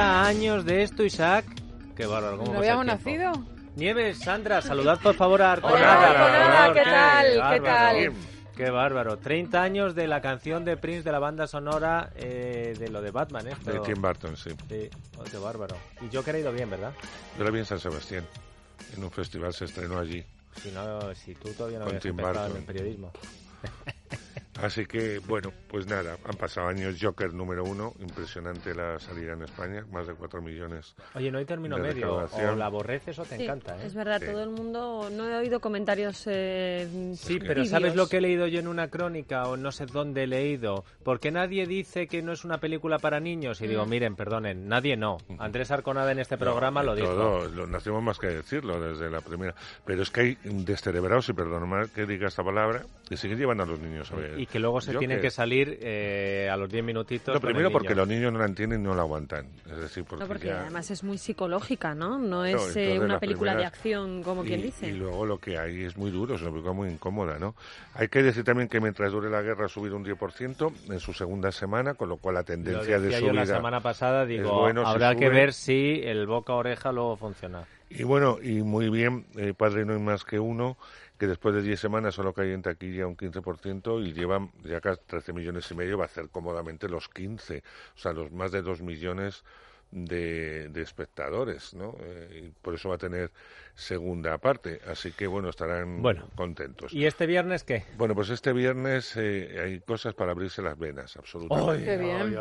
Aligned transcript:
¿30 0.00 0.24
años 0.24 0.64
de 0.64 0.82
esto, 0.82 1.04
Isaac? 1.04 1.44
Qué 1.94 2.06
bárbaro, 2.06 2.38
¿cómo 2.38 2.52
¿No 2.52 2.58
habíamos 2.58 2.86
nacido? 2.86 3.32
Nieves, 3.76 4.18
Sandra, 4.18 4.62
saludad 4.62 4.98
por 5.00 5.14
favor 5.14 5.42
a 5.42 5.52
Arconada. 5.52 6.24
Hola, 6.24 6.72
¿qué 6.72 6.82
tal? 6.82 7.32
¿Qué 7.32 7.38
bárbaro. 7.38 7.62
tal? 7.64 8.12
Qué 8.56 8.70
bárbaro. 8.70 9.18
30 9.18 9.62
años 9.62 9.94
de 9.94 10.06
la 10.06 10.20
canción 10.20 10.64
de 10.64 10.76
Prince 10.76 11.02
de 11.02 11.12
la 11.12 11.18
banda 11.18 11.46
sonora 11.46 12.10
eh, 12.16 12.74
de 12.78 12.88
lo 12.88 13.02
de 13.02 13.10
Batman, 13.10 13.48
¿eh? 13.48 13.56
De 13.64 13.78
Tim 13.80 14.00
Burton, 14.00 14.36
sí. 14.36 14.50
Sí, 14.68 14.90
oh, 15.18 15.24
qué 15.24 15.36
bárbaro. 15.36 15.76
Y 16.00 16.08
yo 16.08 16.24
que 16.24 16.30
he 16.30 16.40
ido 16.40 16.52
bien, 16.52 16.70
¿verdad? 16.70 16.92
Yo 17.38 17.44
la 17.44 17.50
vi 17.50 17.58
en 17.58 17.66
San 17.66 17.78
Sebastián. 17.78 18.24
En 18.96 19.04
un 19.04 19.10
festival 19.10 19.52
se 19.52 19.66
estrenó 19.66 19.98
allí. 19.98 20.24
Si, 20.62 20.70
no, 20.72 21.14
si 21.14 21.34
tú 21.34 21.50
todavía 21.50 21.78
no 21.78 21.84
Con 21.84 21.90
habías 21.90 22.02
Tim 22.02 22.18
empezado 22.18 22.50
en 22.50 22.56
el 22.56 22.64
periodismo. 22.64 23.12
Así 24.62 24.86
que, 24.86 25.18
bueno, 25.20 25.52
pues 25.68 25.86
nada, 25.86 26.16
han 26.24 26.36
pasado 26.36 26.68
años. 26.68 26.96
Joker 27.00 27.32
número 27.32 27.64
uno, 27.64 27.94
impresionante 28.00 28.74
la 28.74 28.98
salida 28.98 29.32
en 29.32 29.42
España, 29.42 29.84
más 29.90 30.06
de 30.06 30.14
4 30.14 30.42
millones. 30.42 30.94
Oye, 31.14 31.30
no 31.30 31.38
hay 31.38 31.44
término 31.44 31.78
medio. 31.78 32.14
O 32.32 32.56
la 32.56 32.66
aborreces 32.66 33.18
o 33.18 33.24
te 33.24 33.36
Sí, 33.36 33.44
encanta, 33.44 33.76
¿eh? 33.76 33.86
Es 33.86 33.94
verdad, 33.94 34.20
Sí. 34.20 34.26
todo 34.26 34.42
el 34.42 34.50
mundo. 34.50 35.08
No 35.10 35.28
he 35.28 35.36
oído 35.36 35.60
comentarios. 35.60 36.24
Eh, 36.26 37.12
Sí, 37.16 37.38
pero. 37.40 37.64
¿sabes 37.64 37.94
lo 37.96 38.08
que 38.08 38.18
he 38.18 38.20
leído 38.20 38.46
yo 38.46 38.60
en 38.60 38.68
una 38.68 38.88
crónica 38.88 39.44
o 39.48 39.56
no 39.56 39.72
sé 39.72 39.86
dónde 39.86 40.24
he 40.24 40.26
leído? 40.26 40.84
Porque 41.04 41.30
nadie 41.30 41.66
dice 41.66 42.06
que 42.06 42.22
no 42.22 42.32
es 42.32 42.44
una 42.44 42.58
película 42.58 42.98
para 42.98 43.20
niños. 43.20 43.60
Y 43.60 43.66
digo, 43.66 43.86
Mm. 43.86 43.88
miren, 43.90 44.16
perdonen, 44.16 44.68
nadie 44.68 44.96
no. 44.96 45.18
Andrés 45.38 45.70
Arconada 45.70 46.12
en 46.12 46.18
este 46.18 46.36
programa 46.36 46.80
No, 46.82 46.86
lo 46.90 46.94
dijo. 46.96 47.08
todo, 47.08 47.48
lo, 47.48 47.66
no 47.66 47.76
hacemos 47.78 48.02
más 48.02 48.18
que 48.18 48.28
decirlo 48.28 48.80
desde 48.80 49.10
la 49.10 49.20
primera. 49.20 49.54
Pero 49.84 50.02
es 50.02 50.10
que 50.10 50.20
hay 50.20 50.38
descerebrados, 50.44 51.28
y 51.28 51.32
perdonad 51.32 51.88
que 51.88 52.06
diga 52.06 52.28
esta 52.28 52.42
palabra, 52.44 52.82
que 53.08 53.16
siguen 53.16 53.38
llevando 53.38 53.62
a 53.64 53.66
los 53.66 53.80
niños 53.80 54.10
a 54.12 54.16
ver. 54.16 54.38
Y 54.38 54.46
que 54.50 54.58
luego 54.58 54.80
se 54.80 54.94
tienen 54.94 55.20
que 55.20 55.30
salir 55.30 55.78
eh, 55.80 56.48
a 56.52 56.56
los 56.56 56.68
10 56.70 56.84
minutitos. 56.84 57.34
Lo 57.34 57.40
primero 57.40 57.70
porque 57.70 57.94
los 57.94 58.06
niños 58.08 58.32
no 58.32 58.38
la 58.38 58.46
entienden 58.46 58.80
y 58.80 58.84
no 58.84 58.94
la 58.94 59.02
aguantan. 59.02 59.46
Es 59.70 59.76
decir, 59.78 60.04
porque, 60.04 60.24
No, 60.24 60.28
porque 60.28 60.46
ya- 60.48 60.60
además 60.62 60.90
es 60.90 61.02
muy 61.04 61.18
psicológica, 61.18 61.94
¿no? 61.94 62.18
No 62.18 62.44
es 62.44 62.52
entonces 62.54 62.96
eh, 62.96 62.98
una 62.98 63.18
película 63.18 63.52
de 63.52 63.56
primeras- 63.58 63.72
acción, 63.72 64.22
como 64.22 64.42
quien 64.42 64.60
y, 64.60 64.64
dice. 64.64 64.88
y 64.88 64.92
luego 64.92 65.24
lo 65.26 65.38
que 65.38 65.58
hay 65.58 65.84
es 65.84 65.96
muy 65.96 66.10
duro, 66.10 66.34
es 66.34 66.42
una 66.42 66.50
película 66.50 66.72
muy 66.74 66.88
incómoda, 66.88 67.38
¿no? 67.38 67.54
Hay 67.94 68.08
que 68.08 68.22
decir 68.22 68.44
también 68.44 68.68
que 68.68 68.80
mientras 68.80 69.12
dure 69.12 69.30
la 69.30 69.42
guerra 69.42 69.66
ha 69.66 69.68
subido 69.68 69.96
un 69.96 70.04
10% 70.04 70.72
en 70.88 71.00
su 71.00 71.12
segunda 71.12 71.52
semana, 71.52 71.94
con 71.94 72.08
lo 72.08 72.16
cual 72.16 72.34
la 72.34 72.40
Lo 72.40 72.46
tendencia 72.46 72.98
de 72.98 73.06
decía 73.06 73.20
yo 73.20 73.28
subida... 73.28 73.40
la 73.44 73.46
semana 73.56 73.80
pasada, 73.80 74.26
digo, 74.26 74.60
bueno 74.60 74.82
si 74.84 74.88
habrá 74.90 75.14
que 75.14 75.28
ver 75.28 75.52
si 75.52 76.00
el 76.04 76.26
boca 76.26 76.52
a 76.52 76.56
oreja 76.56 76.92
luego 76.92 77.16
funciona. 77.16 77.64
Y 77.88 78.04
bueno, 78.04 78.38
y 78.40 78.62
muy 78.62 78.88
bien, 78.88 79.26
eh, 79.36 79.52
Padre 79.56 79.84
no 79.84 79.94
hay 79.94 79.98
más 80.00 80.24
que 80.24 80.38
uno, 80.38 80.76
que 81.20 81.26
después 81.26 81.54
de 81.54 81.60
10 81.60 81.78
semanas 81.78 82.14
solo 82.14 82.32
cae 82.32 82.54
en 82.54 82.62
taquilla 82.62 83.06
un 83.06 83.14
15% 83.14 84.02
y 84.02 84.14
lleva 84.14 84.48
ya 84.64 84.80
casi 84.80 85.02
13 85.06 85.34
millones 85.34 85.70
y 85.70 85.74
medio, 85.74 85.98
va 85.98 86.04
a 86.04 86.06
hacer 86.06 86.30
cómodamente 86.30 86.88
los 86.88 87.10
15, 87.10 87.62
o 87.94 87.98
sea, 87.98 88.14
los 88.14 88.32
más 88.32 88.50
de 88.52 88.62
2 88.62 88.80
millones 88.80 89.44
de, 89.90 90.68
de 90.68 90.80
espectadores, 90.80 91.74
¿no? 91.74 91.94
Eh, 92.00 92.44
y 92.46 92.50
por 92.62 92.74
eso 92.74 92.88
va 92.88 92.94
a 92.94 92.98
tener 92.98 93.30
segunda 93.74 94.38
parte, 94.38 94.80
así 94.86 95.12
que 95.12 95.26
bueno, 95.26 95.50
estarán 95.50 96.00
Bueno. 96.00 96.26
contentos. 96.36 96.90
¿Y 96.94 97.04
este 97.04 97.26
viernes 97.26 97.64
qué? 97.64 97.84
Bueno, 97.98 98.14
pues 98.14 98.30
este 98.30 98.54
viernes 98.54 99.14
eh, 99.16 99.60
hay 99.62 99.80
cosas 99.80 100.14
para 100.14 100.30
abrirse 100.32 100.62
las 100.62 100.78
venas, 100.78 101.16
absolutamente. 101.18 101.84
Qué 101.84 101.96
bien. 101.98 102.34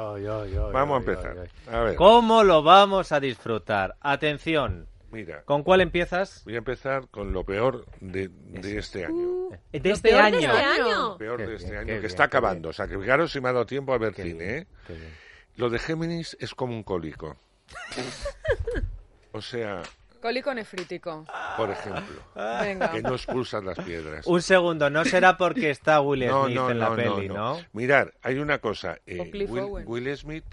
Vamos 0.71 0.95
a 0.95 0.99
empezar. 0.99 1.49
A 1.67 1.79
ver, 1.81 1.95
¿Cómo 1.95 2.43
lo 2.45 2.63
vamos 2.63 3.11
a 3.11 3.19
disfrutar? 3.19 3.95
Atención, 3.99 4.87
mira, 5.11 5.43
¿con 5.43 5.63
cuál 5.63 5.81
empiezas? 5.81 6.43
voy 6.45 6.55
a 6.55 6.59
empezar 6.59 7.07
con 7.09 7.31
lo 7.33 7.43
peor 7.43 7.85
de, 7.99 8.29
de 8.29 8.77
este 8.77 9.05
año. 9.05 9.49
De 9.71 9.79
Lo 9.89 9.93
este 9.95 10.09
peor 10.09 10.21
año. 10.21 10.37
de 10.39 10.45
este 10.45 10.63
año. 10.81 11.17
peor 11.17 11.37
Qué 11.37 11.47
de 11.47 11.55
este 11.55 11.65
bien, 11.69 11.77
año, 11.79 11.87
que 11.87 11.93
bien, 11.93 12.05
está 12.05 12.23
acabando. 12.25 12.69
O 12.69 12.73
sea, 12.73 12.87
que 12.87 12.97
fijaros 12.97 13.31
si 13.31 13.41
me 13.41 13.49
ha 13.49 13.53
dado 13.53 13.65
tiempo 13.65 13.93
a 13.93 13.97
ver 13.97 14.13
Qué 14.13 14.23
cine, 14.23 14.43
bien, 14.45 14.57
¿eh? 14.99 15.09
Lo 15.55 15.69
de 15.69 15.79
Géminis 15.79 16.37
es 16.39 16.53
como 16.55 16.73
un 16.73 16.83
cólico. 16.83 17.35
o 19.31 19.41
sea, 19.41 19.81
Cólico 20.21 20.53
nefrítico. 20.53 21.25
por 21.55 21.69
ejemplo, 21.69 22.21
Venga. 22.35 22.91
que 22.91 23.01
no 23.01 23.15
expulsas 23.15 23.63
las 23.63 23.77
piedras. 23.79 24.27
Un 24.27 24.41
segundo, 24.41 24.89
no 24.89 25.05
será 25.05 25.37
porque 25.37 25.69
está 25.69 26.01
Will 26.01 26.23
Smith 26.23 26.55
no, 26.55 26.69
en 26.71 26.79
la 26.79 26.89
no, 26.89 26.95
peli, 26.95 27.27
no, 27.29 27.33
¿no? 27.33 27.53
no. 27.57 27.65
Mirad, 27.73 28.09
hay 28.21 28.37
una 28.39 28.59
cosa. 28.59 28.97
eh, 29.05 29.29
Will. 29.33 29.85
Will 29.85 30.17
Smith, 30.17 30.43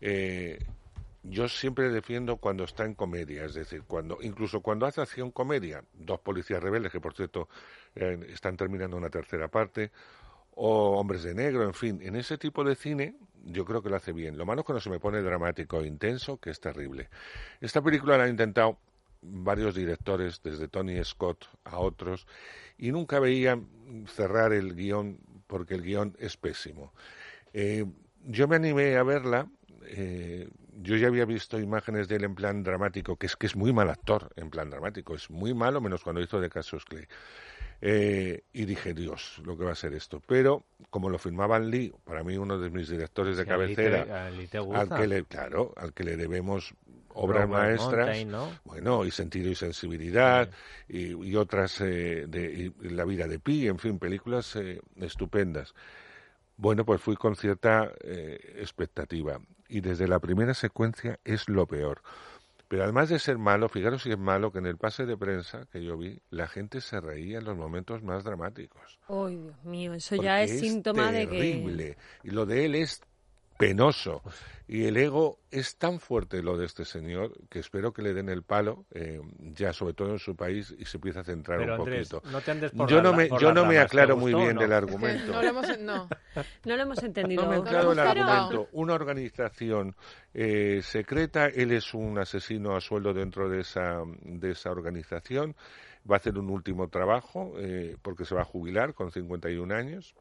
eh, 0.00 0.58
yo 1.22 1.48
siempre 1.48 1.88
defiendo 1.90 2.36
cuando 2.36 2.64
está 2.64 2.84
en 2.84 2.94
comedia, 2.94 3.44
es 3.44 3.54
decir, 3.54 3.84
cuando 3.86 4.18
incluso 4.22 4.60
cuando 4.60 4.86
hace 4.86 5.00
acción 5.00 5.30
comedia, 5.30 5.84
dos 5.94 6.20
policías 6.20 6.62
rebeldes, 6.62 6.92
que 6.92 7.00
por 7.00 7.14
cierto 7.14 7.48
eh, 7.94 8.18
están 8.30 8.56
terminando 8.56 8.96
una 8.96 9.10
tercera 9.10 9.48
parte, 9.48 9.92
o 10.54 10.98
Hombres 10.98 11.22
de 11.22 11.34
Negro, 11.34 11.64
en 11.64 11.74
fin, 11.74 12.00
en 12.02 12.16
ese 12.16 12.38
tipo 12.38 12.62
de 12.64 12.74
cine 12.74 13.16
yo 13.44 13.64
creo 13.64 13.82
que 13.82 13.88
lo 13.88 13.96
hace 13.96 14.12
bien. 14.12 14.36
Lo 14.36 14.46
malo 14.46 14.60
es 14.60 14.66
cuando 14.66 14.80
se 14.80 14.90
me 14.90 15.00
pone 15.00 15.20
dramático 15.22 15.80
e 15.80 15.86
intenso, 15.86 16.38
que 16.38 16.50
es 16.50 16.60
terrible. 16.60 17.08
Esta 17.60 17.82
película 17.82 18.16
la 18.16 18.24
han 18.24 18.30
intentado 18.30 18.78
varios 19.22 19.74
directores, 19.74 20.42
desde 20.42 20.68
Tony 20.68 21.02
Scott 21.04 21.46
a 21.64 21.78
otros, 21.78 22.26
y 22.76 22.92
nunca 22.92 23.20
veían 23.20 23.68
cerrar 24.06 24.52
el 24.52 24.74
guion 24.74 25.18
porque 25.46 25.74
el 25.74 25.82
guion 25.82 26.16
es 26.18 26.36
pésimo. 26.36 26.92
Eh, 27.52 27.86
yo 28.24 28.48
me 28.48 28.56
animé 28.56 28.96
a 28.96 29.02
verla. 29.02 29.48
eh, 29.86 30.48
yo 30.80 30.96
ya 30.96 31.08
había 31.08 31.24
visto 31.24 31.58
imágenes 31.58 32.08
de 32.08 32.16
él 32.16 32.24
en 32.24 32.34
plan 32.34 32.62
dramático, 32.62 33.16
que 33.16 33.26
es 33.26 33.36
que 33.36 33.46
es 33.46 33.56
muy 33.56 33.72
mal 33.72 33.90
actor 33.90 34.30
en 34.36 34.50
plan 34.50 34.70
dramático, 34.70 35.14
es 35.14 35.30
muy 35.30 35.54
malo, 35.54 35.80
menos 35.80 36.02
cuando 36.02 36.20
hizo 36.22 36.40
de 36.40 36.48
Cassius 36.48 36.84
Clay. 36.84 37.06
Eh, 37.80 38.44
y 38.52 38.64
dije, 38.64 38.94
Dios, 38.94 39.40
lo 39.44 39.56
que 39.58 39.64
va 39.64 39.72
a 39.72 39.76
ser 39.76 39.92
esto. 39.94 40.22
Pero, 40.26 40.64
como 40.90 41.10
lo 41.10 41.18
filmaban 41.18 41.68
Lee, 41.70 41.92
para 42.04 42.22
mí 42.22 42.36
uno 42.36 42.58
de 42.58 42.70
mis 42.70 42.88
directores 42.88 43.36
de 43.36 43.44
Si 43.44 43.50
a 43.50 43.56
Lee 43.56 43.74
te- 43.74 43.82
cabecera, 43.90 44.26
a 44.26 44.30
Lee 44.30 44.48
al 44.72 44.88
que 44.94 45.06
le, 45.08 45.24
claro, 45.24 45.72
al 45.76 45.92
que 45.92 46.04
le 46.04 46.16
debemos 46.16 46.74
obras 47.14 47.48
maestras, 47.48 48.06
Mountain, 48.06 48.30
¿no? 48.30 48.60
bueno, 48.64 49.04
y 49.04 49.10
sentido 49.10 49.50
y 49.50 49.54
sensibilidad, 49.54 50.48
y, 50.88 51.08
y 51.28 51.36
otras 51.36 51.80
eh, 51.80 52.26
de 52.28 52.72
y 52.80 52.88
La 52.90 53.04
vida 53.04 53.26
de 53.26 53.38
Pi, 53.38 53.66
en 53.66 53.78
fin, 53.78 53.98
películas 53.98 54.54
eh, 54.56 54.80
estupendas. 54.96 55.74
Bueno, 56.56 56.84
pues 56.84 57.00
fui 57.00 57.16
con 57.16 57.34
cierta 57.34 57.92
eh, 58.04 58.38
expectativa, 58.58 59.40
y 59.72 59.80
desde 59.80 60.06
la 60.06 60.20
primera 60.20 60.52
secuencia 60.52 61.18
es 61.24 61.48
lo 61.48 61.66
peor. 61.66 62.02
Pero 62.68 62.84
además 62.84 63.08
de 63.08 63.18
ser 63.18 63.38
malo, 63.38 63.68
fijaros 63.68 64.02
si 64.02 64.10
es 64.10 64.18
malo 64.18 64.50
que 64.50 64.58
en 64.58 64.66
el 64.66 64.76
pase 64.76 65.04
de 65.04 65.16
prensa 65.16 65.66
que 65.70 65.84
yo 65.84 65.96
vi, 65.96 66.20
la 66.30 66.46
gente 66.46 66.80
se 66.80 67.00
reía 67.00 67.38
en 67.38 67.44
los 67.44 67.56
momentos 67.56 68.02
más 68.02 68.24
dramáticos. 68.24 68.98
Ay, 69.08 69.36
Dios 69.36 69.64
mío, 69.64 69.94
eso 69.94 70.16
Porque 70.16 70.26
ya 70.26 70.42
es, 70.42 70.58
síntoma 70.58 71.12
de 71.12 71.28
que. 71.28 71.38
terrible. 71.38 71.96
Y 72.22 72.30
lo 72.30 72.46
de 72.46 72.64
él 72.64 72.74
es 72.74 73.02
penoso. 73.58 74.22
Y 74.68 74.84
el 74.84 74.96
ego 74.96 75.38
es 75.50 75.76
tan 75.76 76.00
fuerte 76.00 76.42
lo 76.42 76.56
de 76.56 76.64
este 76.64 76.84
señor 76.86 77.32
que 77.50 77.58
espero 77.58 77.92
que 77.92 78.00
le 78.00 78.14
den 78.14 78.28
el 78.30 78.42
palo, 78.42 78.86
eh, 78.92 79.20
ya 79.54 79.72
sobre 79.74 79.92
todo 79.92 80.10
en 80.12 80.18
su 80.18 80.34
país, 80.34 80.74
y 80.78 80.84
se 80.86 80.96
empiece 80.96 81.18
a 81.18 81.24
centrar 81.24 81.58
Pero 81.58 81.74
un 81.74 81.80
Andrés, 81.80 82.08
poquito. 82.08 82.30
no 82.32 82.40
te 82.40 82.50
andes 82.52 82.70
por 82.70 82.88
Yo 82.88 82.96
la- 82.96 83.02
no 83.02 83.12
me, 83.12 83.26
por 83.26 83.40
yo 83.40 83.48
no 83.52 83.64
me 83.66 83.74
ramas, 83.74 83.90
¿te 83.90 84.00
aclaro 84.00 84.16
muy 84.16 84.32
bien 84.32 84.54
no? 84.54 84.60
del 84.62 84.72
argumento. 84.72 85.32
no 85.32 85.42
lo 85.42 85.48
hemos... 85.48 85.78
No. 85.80 86.08
No 86.64 86.76
lo 86.76 86.82
hemos 86.82 86.98
entendido. 87.02 87.42
No 87.42 87.50
me 87.50 87.56
lo 87.70 87.92
el 87.92 87.98
argumento. 87.98 88.68
Una 88.72 88.94
organización 88.94 89.94
eh, 90.32 90.80
secreta, 90.82 91.46
él 91.48 91.72
es 91.72 91.92
un 91.92 92.18
asesino 92.18 92.74
a 92.74 92.80
sueldo 92.80 93.12
dentro 93.12 93.50
de 93.50 93.60
esa, 93.60 94.00
de 94.22 94.52
esa 94.52 94.70
organización, 94.70 95.54
va 96.10 96.16
a 96.16 96.18
hacer 96.18 96.38
un 96.38 96.48
último 96.48 96.88
trabajo 96.88 97.52
eh, 97.58 97.96
porque 98.00 98.24
se 98.24 98.34
va 98.34 98.42
a 98.42 98.46
jubilar 98.46 98.94
con 98.94 99.10
51 99.10 99.74
años. 99.74 100.14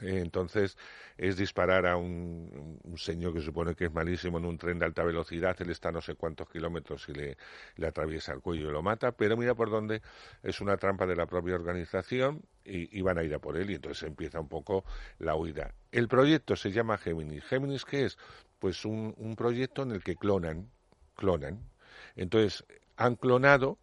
Eh, 0.00 0.18
entonces 0.18 0.76
es 1.16 1.36
disparar 1.36 1.86
a 1.86 1.96
un, 1.96 2.80
un 2.82 2.98
señor 2.98 3.32
que 3.32 3.40
supone 3.40 3.76
que 3.76 3.84
es 3.84 3.92
malísimo 3.92 4.38
en 4.38 4.44
un 4.44 4.58
tren 4.58 4.78
de 4.80 4.86
alta 4.86 5.04
velocidad, 5.04 5.56
él 5.60 5.70
está 5.70 5.92
no 5.92 6.00
sé 6.00 6.16
cuántos 6.16 6.48
kilómetros 6.48 7.08
y 7.08 7.12
le, 7.12 7.36
le 7.76 7.86
atraviesa 7.86 8.32
el 8.32 8.40
cuello 8.40 8.68
y 8.68 8.72
lo 8.72 8.82
mata, 8.82 9.12
pero 9.12 9.36
mira 9.36 9.54
por 9.54 9.70
dónde 9.70 10.02
es 10.42 10.60
una 10.60 10.76
trampa 10.76 11.06
de 11.06 11.14
la 11.14 11.26
propia 11.26 11.54
organización 11.54 12.42
y, 12.64 12.96
y 12.98 13.02
van 13.02 13.18
a 13.18 13.22
ir 13.22 13.34
a 13.34 13.38
por 13.38 13.56
él 13.56 13.70
y 13.70 13.74
entonces 13.76 14.02
empieza 14.08 14.40
un 14.40 14.48
poco 14.48 14.84
la 15.18 15.36
huida. 15.36 15.74
El 15.92 16.08
proyecto 16.08 16.56
se 16.56 16.72
llama 16.72 16.98
Géminis. 16.98 17.44
¿Géminis 17.44 17.84
qué 17.84 18.04
es? 18.06 18.18
Pues 18.58 18.84
un, 18.84 19.14
un 19.16 19.36
proyecto 19.36 19.82
en 19.82 19.92
el 19.92 20.02
que 20.02 20.16
clonan, 20.16 20.70
clonan 21.14 21.70
Entonces, 22.16 22.64
han 22.96 23.14
clonado 23.16 23.78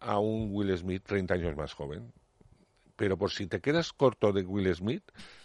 a 0.00 0.18
un 0.18 0.50
Will 0.52 0.76
Smith 0.78 1.02
30 1.06 1.34
años 1.34 1.56
más 1.56 1.74
joven. 1.74 2.12
Pero 2.96 3.16
por 3.16 3.30
si 3.30 3.46
te 3.46 3.60
quedas 3.60 3.92
corto 3.92 4.32
de 4.32 4.42
Will 4.42 4.72
Smith, 4.74 5.02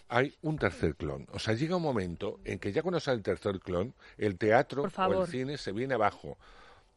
hay 0.07 0.35
un 0.41 0.57
tercer 0.57 0.95
clon. 0.95 1.27
O 1.31 1.39
sea, 1.39 1.53
llega 1.53 1.75
un 1.75 1.83
momento 1.83 2.39
en 2.43 2.59
que 2.59 2.71
ya 2.71 2.81
cuando 2.81 2.99
sale 2.99 3.17
el 3.17 3.23
tercer 3.23 3.59
clon, 3.59 3.93
el 4.17 4.37
teatro 4.37 4.83
o 4.83 5.23
el 5.23 5.27
cine 5.27 5.57
se 5.57 5.71
viene 5.71 5.93
abajo. 5.93 6.37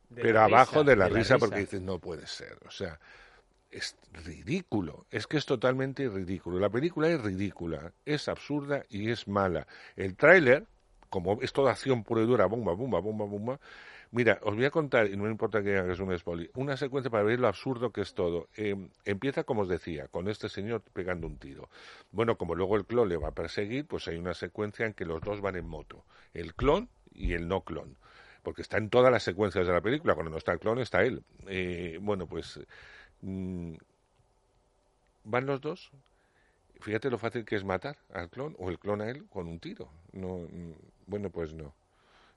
De 0.08 0.20
pero 0.22 0.40
abajo 0.40 0.80
risa, 0.80 0.90
de 0.90 0.96
la 0.96 1.04
de 1.04 1.10
la 1.10 1.18
risa 1.18 1.38
porque 1.38 1.60
dices, 1.60 1.80
no 1.80 1.98
puede 1.98 2.26
ser. 2.26 2.58
O 2.66 2.70
sea, 2.70 2.98
es 3.70 3.96
ridículo. 4.12 5.06
Es 5.10 5.26
que 5.26 5.38
es 5.38 5.46
totalmente 5.46 6.08
ridículo. 6.08 6.58
La 6.58 6.68
película 6.68 7.08
es 7.08 7.20
ridícula, 7.20 7.92
es 8.04 8.28
absurda 8.28 8.84
y 8.88 9.10
es 9.10 9.26
mala. 9.26 9.66
El 9.96 10.14
tráiler, 10.14 10.66
como 11.08 11.40
es 11.42 11.52
toda 11.52 11.72
acción 11.72 12.04
pura 12.04 12.22
y 12.22 12.26
dura, 12.26 12.46
bomba, 12.46 12.74
bomba, 12.74 13.00
bomba, 13.00 13.24
bomba. 13.24 13.60
Mira, 14.12 14.38
os 14.42 14.54
voy 14.54 14.66
a 14.66 14.70
contar, 14.70 15.06
y 15.08 15.16
no 15.16 15.24
me 15.24 15.30
importa 15.30 15.62
que 15.62 15.78
hagas 15.78 15.98
un 15.98 16.16
spoiler, 16.18 16.50
una 16.54 16.76
secuencia 16.76 17.10
para 17.10 17.24
ver 17.24 17.40
lo 17.40 17.48
absurdo 17.48 17.92
que 17.92 18.02
es 18.02 18.12
todo. 18.12 18.46
Eh, 18.58 18.76
empieza, 19.06 19.44
como 19.44 19.62
os 19.62 19.70
decía, 19.70 20.06
con 20.08 20.28
este 20.28 20.50
señor 20.50 20.82
pegando 20.92 21.26
un 21.26 21.38
tiro. 21.38 21.70
Bueno, 22.10 22.36
como 22.36 22.54
luego 22.54 22.76
el 22.76 22.84
clon 22.84 23.08
le 23.08 23.16
va 23.16 23.28
a 23.28 23.32
perseguir, 23.32 23.86
pues 23.86 24.06
hay 24.08 24.16
una 24.18 24.34
secuencia 24.34 24.84
en 24.84 24.92
que 24.92 25.06
los 25.06 25.22
dos 25.22 25.40
van 25.40 25.56
en 25.56 25.66
moto. 25.66 26.04
El 26.34 26.54
clon 26.54 26.90
y 27.14 27.32
el 27.32 27.48
no 27.48 27.62
clon. 27.62 27.96
Porque 28.42 28.60
está 28.60 28.76
en 28.76 28.90
todas 28.90 29.10
las 29.10 29.22
secuencias 29.22 29.66
de 29.66 29.72
la 29.72 29.80
película. 29.80 30.14
Cuando 30.14 30.30
no 30.30 30.36
está 30.36 30.52
el 30.52 30.58
clon, 30.58 30.78
está 30.80 31.02
él. 31.02 31.24
Eh, 31.46 31.98
bueno, 32.02 32.26
pues 32.26 32.60
mm, 33.22 33.74
van 35.24 35.46
los 35.46 35.62
dos. 35.62 35.90
Fíjate 36.80 37.08
lo 37.08 37.16
fácil 37.16 37.46
que 37.46 37.56
es 37.56 37.64
matar 37.64 37.96
al 38.12 38.28
clon 38.28 38.56
o 38.58 38.68
el 38.68 38.78
clon 38.78 39.00
a 39.00 39.08
él 39.08 39.26
con 39.30 39.46
un 39.46 39.58
tiro. 39.58 39.88
No, 40.12 40.36
mm, 40.36 40.72
bueno, 41.06 41.30
pues 41.30 41.54
no. 41.54 41.72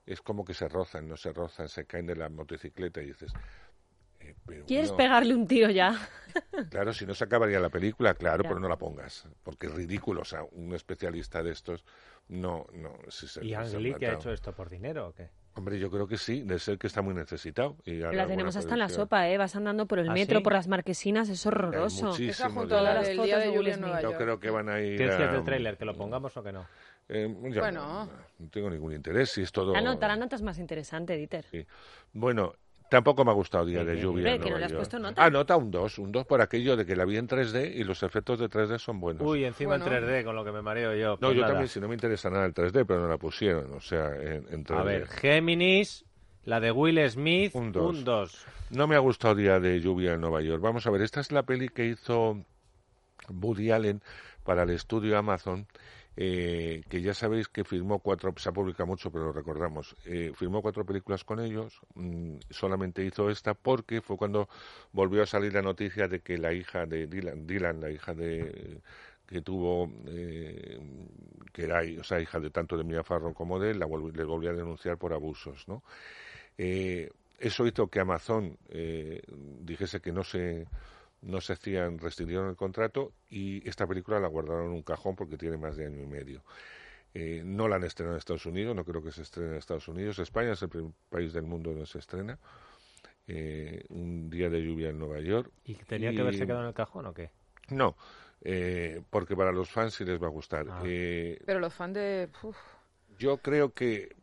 Es 0.06 0.22
como 0.22 0.44
que 0.44 0.54
se 0.54 0.68
rozan, 0.68 1.08
no 1.08 1.16
se 1.16 1.32
rozan, 1.32 1.68
se 1.68 1.84
caen 1.84 2.06
de 2.06 2.16
la 2.16 2.28
motocicleta 2.28 3.02
y 3.02 3.06
dices. 3.06 3.32
eh, 4.20 4.34
pero 4.46 4.64
¿Quieres 4.64 4.90
no. 4.92 4.96
pegarle 4.96 5.34
un 5.34 5.46
tiro 5.46 5.68
ya? 5.70 5.94
Claro, 6.70 6.92
si 6.92 7.06
no 7.06 7.14
se 7.14 7.24
acabaría 7.24 7.58
la 7.60 7.70
película, 7.70 8.12
claro, 8.14 8.42
Ya. 8.42 8.48
pero 8.50 8.60
no 8.60 8.68
la 8.68 8.76
pongas, 8.76 9.26
porque 9.42 9.66
es 9.68 9.74
ridículo. 9.74 10.20
O 10.20 10.24
sea, 10.24 10.42
un 10.52 10.74
especialista 10.74 11.42
de 11.42 11.50
estos, 11.52 11.84
no, 12.28 12.66
no. 12.74 12.92
Si 13.08 13.26
se, 13.26 13.44
¿Y 13.44 13.50
se 13.50 13.56
Ang 13.56 13.74
han 13.74 13.82
Lee 13.82 13.94
que 13.94 14.06
ha 14.06 14.14
hecho 14.14 14.30
esto 14.30 14.52
por 14.54 14.68
dinero 14.68 15.08
o 15.08 15.12
qué? 15.12 15.30
Hombre, 15.54 15.78
yo 15.78 15.90
creo 15.90 16.06
que 16.06 16.18
sí, 16.18 16.42
de 16.42 16.58
ser 16.58 16.76
que 16.78 16.86
está 16.86 17.00
muy 17.00 17.14
necesitado. 17.14 17.78
y 17.86 17.94
La 17.94 18.26
tenemos 18.26 18.54
hasta 18.56 18.74
en 18.74 18.78
la 18.80 18.90
sopa, 18.90 19.26
¿eh? 19.30 19.38
Vas 19.38 19.56
andando 19.56 19.86
por 19.86 19.98
el 19.98 20.10
¿Ah, 20.10 20.12
metro, 20.12 20.38
sí? 20.38 20.44
por 20.44 20.52
las 20.52 20.68
marquesinas, 20.68 21.30
es 21.30 21.46
horroroso. 21.46 22.14
Esa 22.18 22.50
junto 22.50 22.76
a 22.76 22.82
la 22.82 22.90
Todas 22.90 22.94
las 22.96 23.06
del 23.08 23.22
día 23.22 23.38
de 23.38 24.02
Yo 24.02 24.12
creo 24.18 24.38
que 24.38 24.50
van 24.50 24.68
a 24.68 24.80
ir. 24.80 24.98
¿Qué 24.98 25.06
decías 25.06 25.30
a- 25.30 25.32
del 25.32 25.44
tráiler? 25.44 25.78
¿Que 25.78 25.86
lo 25.86 25.94
pongamos 25.94 26.36
o 26.36 26.42
que 26.42 26.52
no? 26.52 26.66
Eh, 27.08 27.28
yo 27.50 27.60
Bueno. 27.60 28.06
no, 28.06 28.10
no 28.38 28.48
tengo 28.50 28.68
ningún 28.70 28.92
interés, 28.92 29.30
si 29.30 29.42
es 29.42 29.52
todo. 29.52 29.72
La 29.72 29.80
nota, 29.80 30.08
la 30.08 30.16
nota 30.16 30.36
es 30.36 30.42
más 30.42 30.58
interesante, 30.58 31.16
Dieter. 31.16 31.44
Sí. 31.50 31.64
Bueno, 32.12 32.54
tampoco 32.90 33.24
me 33.24 33.30
ha 33.30 33.34
gustado 33.34 33.64
Día 33.64 33.84
de 33.84 34.00
Lluvia. 34.00 34.24
Ve, 34.24 34.32
que 34.32 34.38
no 34.38 34.44
Nueva 34.44 34.58
le 34.58 34.64
has 34.64 34.70
York. 34.72 34.80
puesto 34.80 34.98
nota. 34.98 35.24
Ah, 35.24 35.30
nota 35.30 35.56
un 35.56 35.70
2, 35.70 35.98
un 36.00 36.10
2 36.12 36.26
por 36.26 36.40
aquello 36.40 36.76
de 36.76 36.84
que 36.84 36.96
la 36.96 37.04
vi 37.04 37.16
en 37.16 37.28
3D 37.28 37.72
y 37.76 37.84
los 37.84 38.02
efectos 38.02 38.40
de 38.40 38.48
3D 38.48 38.78
son 38.78 38.98
buenos. 38.98 39.22
Uy, 39.24 39.44
encima 39.44 39.76
Bueno. 39.78 39.86
en 39.86 40.02
3D, 40.04 40.24
con 40.24 40.34
lo 40.34 40.44
que 40.44 40.50
me 40.52 40.62
mareo 40.62 40.94
yo. 40.96 41.10
no, 41.10 41.18
Pues 41.18 41.34
yo 41.36 41.40
nada. 41.42 41.52
también, 41.52 41.68
si 41.68 41.78
no 41.80 41.86
me 41.88 41.94
interesa 41.94 42.28
nada 42.28 42.44
el 42.44 42.54
3D, 42.54 42.84
pero 42.86 43.00
no 43.00 43.08
la 43.08 43.18
pusieron, 43.18 43.72
o 43.72 43.80
sea, 43.80 44.08
en, 44.16 44.46
en 44.52 44.64
3D. 44.64 44.78
A 44.78 44.82
ver, 44.82 45.06
Géminis, 45.06 46.04
la 46.44 46.58
de 46.58 46.72
Will 46.72 46.98
Smith, 47.08 47.52
Un 47.54 47.70
dos. 47.70 47.96
un 47.98 48.04
2. 48.04 48.46
No 48.70 48.88
me 48.88 48.96
ha 48.96 49.00
gustado 49.00 49.36
Día 49.36 49.60
de 49.60 49.80
Lluvia 49.80 50.14
en 50.14 50.20
Nueva 50.20 50.40
York. 50.42 50.60
Vamos 50.60 50.86
a 50.88 50.90
ver, 50.90 51.02
esta 51.02 51.20
es 51.20 51.30
la 51.30 51.44
peli 51.44 51.68
que 51.68 51.86
hizo 51.86 52.44
Woody 53.28 53.70
Allen 53.70 54.02
para 54.44 54.64
el 54.64 54.70
estudio 54.70 55.16
Amazon, 55.18 55.66
eh, 56.18 56.82
que 56.88 57.02
ya 57.02 57.12
sabéis 57.12 57.48
que 57.48 57.62
firmó 57.62 57.98
cuatro, 57.98 58.32
se 58.38 58.48
ha 58.48 58.52
publicado 58.52 58.86
mucho, 58.86 59.10
pero 59.10 59.26
lo 59.26 59.32
recordamos, 59.32 59.94
eh, 60.06 60.32
firmó 60.34 60.62
cuatro 60.62 60.84
películas 60.86 61.24
con 61.24 61.40
ellos, 61.40 61.78
mm, 61.94 62.36
solamente 62.48 63.04
hizo 63.04 63.28
esta 63.28 63.52
porque 63.52 64.00
fue 64.00 64.16
cuando 64.16 64.48
volvió 64.92 65.22
a 65.22 65.26
salir 65.26 65.52
la 65.52 65.60
noticia 65.60 66.08
de 66.08 66.20
que 66.20 66.38
la 66.38 66.54
hija 66.54 66.86
de 66.86 67.06
Dylan, 67.06 67.46
Dylan 67.46 67.80
la 67.82 67.90
hija 67.90 68.14
de 68.14 68.80
que 69.26 69.42
tuvo, 69.42 69.92
eh, 70.06 70.78
que 71.52 71.64
era 71.64 71.80
o 72.00 72.04
sea, 72.04 72.20
hija 72.20 72.40
de 72.40 72.50
tanto 72.50 72.78
de 72.78 72.84
Mia 72.84 73.02
Farrow 73.02 73.34
como 73.34 73.58
de 73.58 73.72
él, 73.72 73.78
la 73.78 73.86
le 73.86 74.24
volvió 74.24 74.50
a 74.50 74.54
denunciar 74.54 74.96
por 74.98 75.12
abusos, 75.12 75.66
¿no? 75.68 75.82
Eh, 76.56 77.10
eso 77.38 77.66
hizo 77.66 77.88
que 77.88 78.00
Amazon 78.00 78.56
dijese 79.60 80.00
que 80.00 80.12
no 80.12 80.24
se 80.24 80.66
no 81.26 81.40
se 81.40 81.52
hacían, 81.54 81.98
restringieron 81.98 82.48
el 82.48 82.56
contrato 82.56 83.12
y 83.28 83.66
esta 83.68 83.86
película 83.86 84.18
la 84.20 84.28
guardaron 84.28 84.66
en 84.66 84.72
un 84.72 84.82
cajón 84.82 85.16
porque 85.16 85.36
tiene 85.36 85.56
más 85.56 85.76
de 85.76 85.86
año 85.86 86.02
y 86.02 86.06
medio. 86.06 86.42
Eh, 87.14 87.42
no 87.44 87.66
la 87.68 87.76
han 87.76 87.84
estrenado 87.84 88.14
en 88.14 88.18
Estados 88.18 88.46
Unidos, 88.46 88.76
no 88.76 88.84
creo 88.84 89.02
que 89.02 89.10
se 89.10 89.22
estrene 89.22 89.50
en 89.50 89.56
Estados 89.56 89.88
Unidos. 89.88 90.18
España 90.18 90.52
es 90.52 90.62
el 90.62 90.68
primer 90.68 90.92
país 91.08 91.32
del 91.32 91.44
mundo 91.44 91.70
donde 91.70 91.86
se 91.86 91.98
estrena. 91.98 92.38
Eh, 93.28 93.84
un 93.88 94.30
día 94.30 94.48
de 94.50 94.62
lluvia 94.62 94.90
en 94.90 94.98
Nueva 94.98 95.20
York. 95.20 95.50
¿Y 95.64 95.74
tenía 95.74 96.12
Y- 96.12 96.14
que 96.14 96.20
haberse 96.20 96.46
quedado 96.46 96.62
en 96.62 96.68
el 96.68 96.74
cajón 96.74 97.06
o 97.06 97.14
qué? 97.14 97.30
No, 97.70 97.96
eh, 98.42 99.02
porque 99.10 99.34
para 99.34 99.50
los 99.50 99.68
fans 99.70 99.94
sí 99.94 100.04
les 100.04 100.22
va 100.22 100.26
a 100.26 100.30
gustar. 100.30 100.66
Ah. 100.70 100.82
Eh, 100.84 101.40
Pero 101.44 101.58
los 101.58 101.74
fans 101.74 101.94
de... 101.94 102.28
uf, 102.42 102.56
yo 103.18 103.38
creo 103.38 103.72
que, 103.72 104.14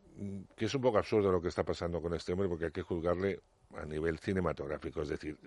que 0.56 0.66
es 0.66 0.74
un 0.76 0.82
poco 0.82 1.00
absurdo 1.00 1.32
lo 1.32 1.42
que 1.42 1.50
está 1.50 1.64
pasando 1.64 2.02
con 2.02 2.14
este 2.14 2.32
hombre 2.32 2.48
porque 2.48 2.66
hay 2.66 2.72
que 2.72 2.82
juzgarle 2.84 3.42
a 3.78 3.86
nivel 3.86 4.20
cinematográfico. 4.20 5.02
Es 5.02 5.10
decir, 5.10 5.38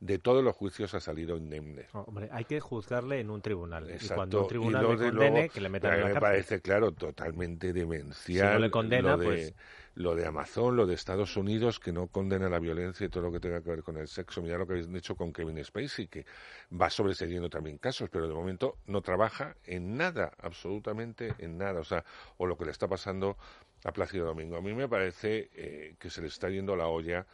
de 0.00 0.18
todos 0.18 0.42
los 0.44 0.54
juicios 0.56 0.94
ha 0.94 1.00
salido 1.00 1.36
indemne. 1.36 1.86
No, 1.94 2.02
hombre, 2.02 2.28
hay 2.32 2.44
que 2.44 2.60
juzgarle 2.60 3.20
en 3.20 3.30
un 3.30 3.40
tribunal. 3.42 3.88
Y 3.88 3.92
Exacto. 3.94 4.14
cuando 4.14 4.38
un 4.40 4.44
Y 4.44 4.48
tribunal 4.48 4.82
lo 4.82 4.92
le 4.94 4.98
de 4.98 5.10
condene, 5.10 5.30
luego, 5.40 5.52
que 5.52 5.60
le 5.60 5.68
metan 5.68 5.92
a 5.92 5.94
en 5.96 6.00
la 6.02 6.08
me 6.08 6.20
parece, 6.20 6.60
claro, 6.60 6.92
totalmente 6.92 7.72
demencial. 7.72 8.48
Si 8.48 8.54
no 8.54 8.58
le 8.60 8.70
condena, 8.70 9.10
lo 9.12 9.18
de, 9.18 9.26
pues- 9.26 9.54
Lo 9.94 10.14
de 10.14 10.26
Amazon, 10.26 10.76
lo 10.76 10.86
de 10.86 10.94
Estados 10.94 11.36
Unidos, 11.36 11.80
que 11.80 11.90
no 11.92 12.06
condena 12.06 12.48
la 12.48 12.60
violencia 12.60 13.04
y 13.06 13.08
todo 13.08 13.24
lo 13.24 13.32
que 13.32 13.40
tenga 13.40 13.60
que 13.62 13.70
ver 13.70 13.82
con 13.82 13.96
el 13.96 14.06
sexo. 14.06 14.40
Mira 14.40 14.56
lo 14.56 14.64
que 14.64 14.74
habéis 14.74 14.86
hecho 14.94 15.16
con 15.16 15.32
Kevin 15.32 15.64
Spacey, 15.64 16.06
que 16.06 16.24
va 16.70 16.88
sobreseyendo 16.88 17.50
también 17.50 17.78
casos, 17.78 18.08
pero 18.08 18.28
de 18.28 18.34
momento 18.34 18.76
no 18.86 19.00
trabaja 19.02 19.56
en 19.64 19.96
nada, 19.96 20.30
absolutamente 20.38 21.34
en 21.38 21.58
nada. 21.58 21.80
O 21.80 21.84
sea, 21.84 22.04
o 22.36 22.46
lo 22.46 22.56
que 22.56 22.66
le 22.66 22.70
está 22.70 22.86
pasando 22.86 23.36
a 23.84 23.92
Plácido 23.92 24.26
Domingo. 24.26 24.56
A 24.56 24.60
mí 24.60 24.74
me 24.74 24.88
parece 24.88 25.50
eh, 25.54 25.94
que 25.98 26.10
se 26.10 26.20
le 26.20 26.28
está 26.28 26.48
yendo 26.50 26.76
la 26.76 26.88
olla 26.88 27.26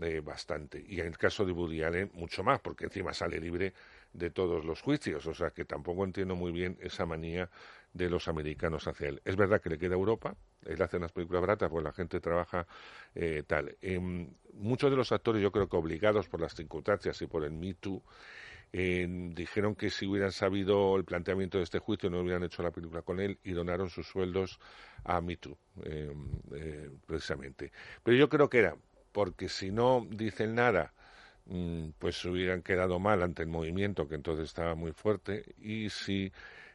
eh, 0.00 0.20
bastante. 0.20 0.84
Y 0.86 1.00
en 1.00 1.06
el 1.06 1.18
caso 1.18 1.44
de 1.44 1.52
Woody 1.52 1.82
Allen, 1.82 2.10
mucho 2.14 2.42
más, 2.42 2.60
porque 2.60 2.84
encima 2.84 3.12
sale 3.12 3.38
libre 3.38 3.74
de 4.12 4.30
todos 4.30 4.64
los 4.64 4.80
juicios. 4.80 5.26
O 5.26 5.34
sea 5.34 5.50
que 5.50 5.64
tampoco 5.64 6.04
entiendo 6.04 6.34
muy 6.34 6.52
bien 6.52 6.78
esa 6.80 7.06
manía 7.06 7.50
de 7.92 8.08
los 8.08 8.28
americanos 8.28 8.86
hacia 8.88 9.08
él. 9.08 9.20
Es 9.24 9.36
verdad 9.36 9.60
que 9.60 9.68
le 9.68 9.78
queda 9.78 9.94
Europa, 9.94 10.34
él 10.64 10.80
hace 10.80 10.96
unas 10.96 11.12
películas 11.12 11.42
baratas 11.42 11.68
porque 11.68 11.84
la 11.84 11.92
gente 11.92 12.20
trabaja 12.20 12.66
eh, 13.14 13.42
tal. 13.46 13.76
Em, 13.82 14.32
muchos 14.54 14.90
de 14.90 14.96
los 14.96 15.12
actores, 15.12 15.42
yo 15.42 15.52
creo 15.52 15.68
que 15.68 15.76
obligados 15.76 16.28
por 16.28 16.40
las 16.40 16.54
circunstancias 16.54 17.20
y 17.20 17.26
por 17.26 17.44
el 17.44 17.52
Me 17.52 17.74
Too, 17.74 18.02
eh, 18.72 19.06
dijeron 19.34 19.74
que 19.74 19.90
si 19.90 20.06
hubieran 20.06 20.32
sabido 20.32 20.96
el 20.96 21.04
planteamiento 21.04 21.58
de 21.58 21.64
este 21.64 21.78
juicio 21.78 22.08
no 22.08 22.20
hubieran 22.20 22.42
hecho 22.42 22.62
la 22.62 22.70
película 22.70 23.02
con 23.02 23.20
él 23.20 23.38
y 23.44 23.52
donaron 23.52 23.90
sus 23.90 24.06
sueldos 24.06 24.58
a 25.04 25.20
Me 25.20 25.36
Too, 25.36 25.56
eh, 25.84 26.12
eh, 26.54 26.90
precisamente. 27.06 27.72
Pero 28.02 28.16
yo 28.16 28.28
creo 28.28 28.48
que 28.48 28.58
era 28.58 28.76
porque 29.12 29.48
si 29.48 29.70
no 29.70 30.06
dicen 30.10 30.54
nada, 30.54 30.94
mm, 31.46 31.90
pues 31.98 32.16
se 32.20 32.30
hubieran 32.30 32.62
quedado 32.62 32.98
mal 32.98 33.22
ante 33.22 33.42
el 33.42 33.48
movimiento 33.48 34.08
que 34.08 34.14
entonces 34.14 34.46
estaba 34.46 34.74
muy 34.74 34.92
fuerte 34.92 35.54
y 35.58 35.90
si 35.90 36.32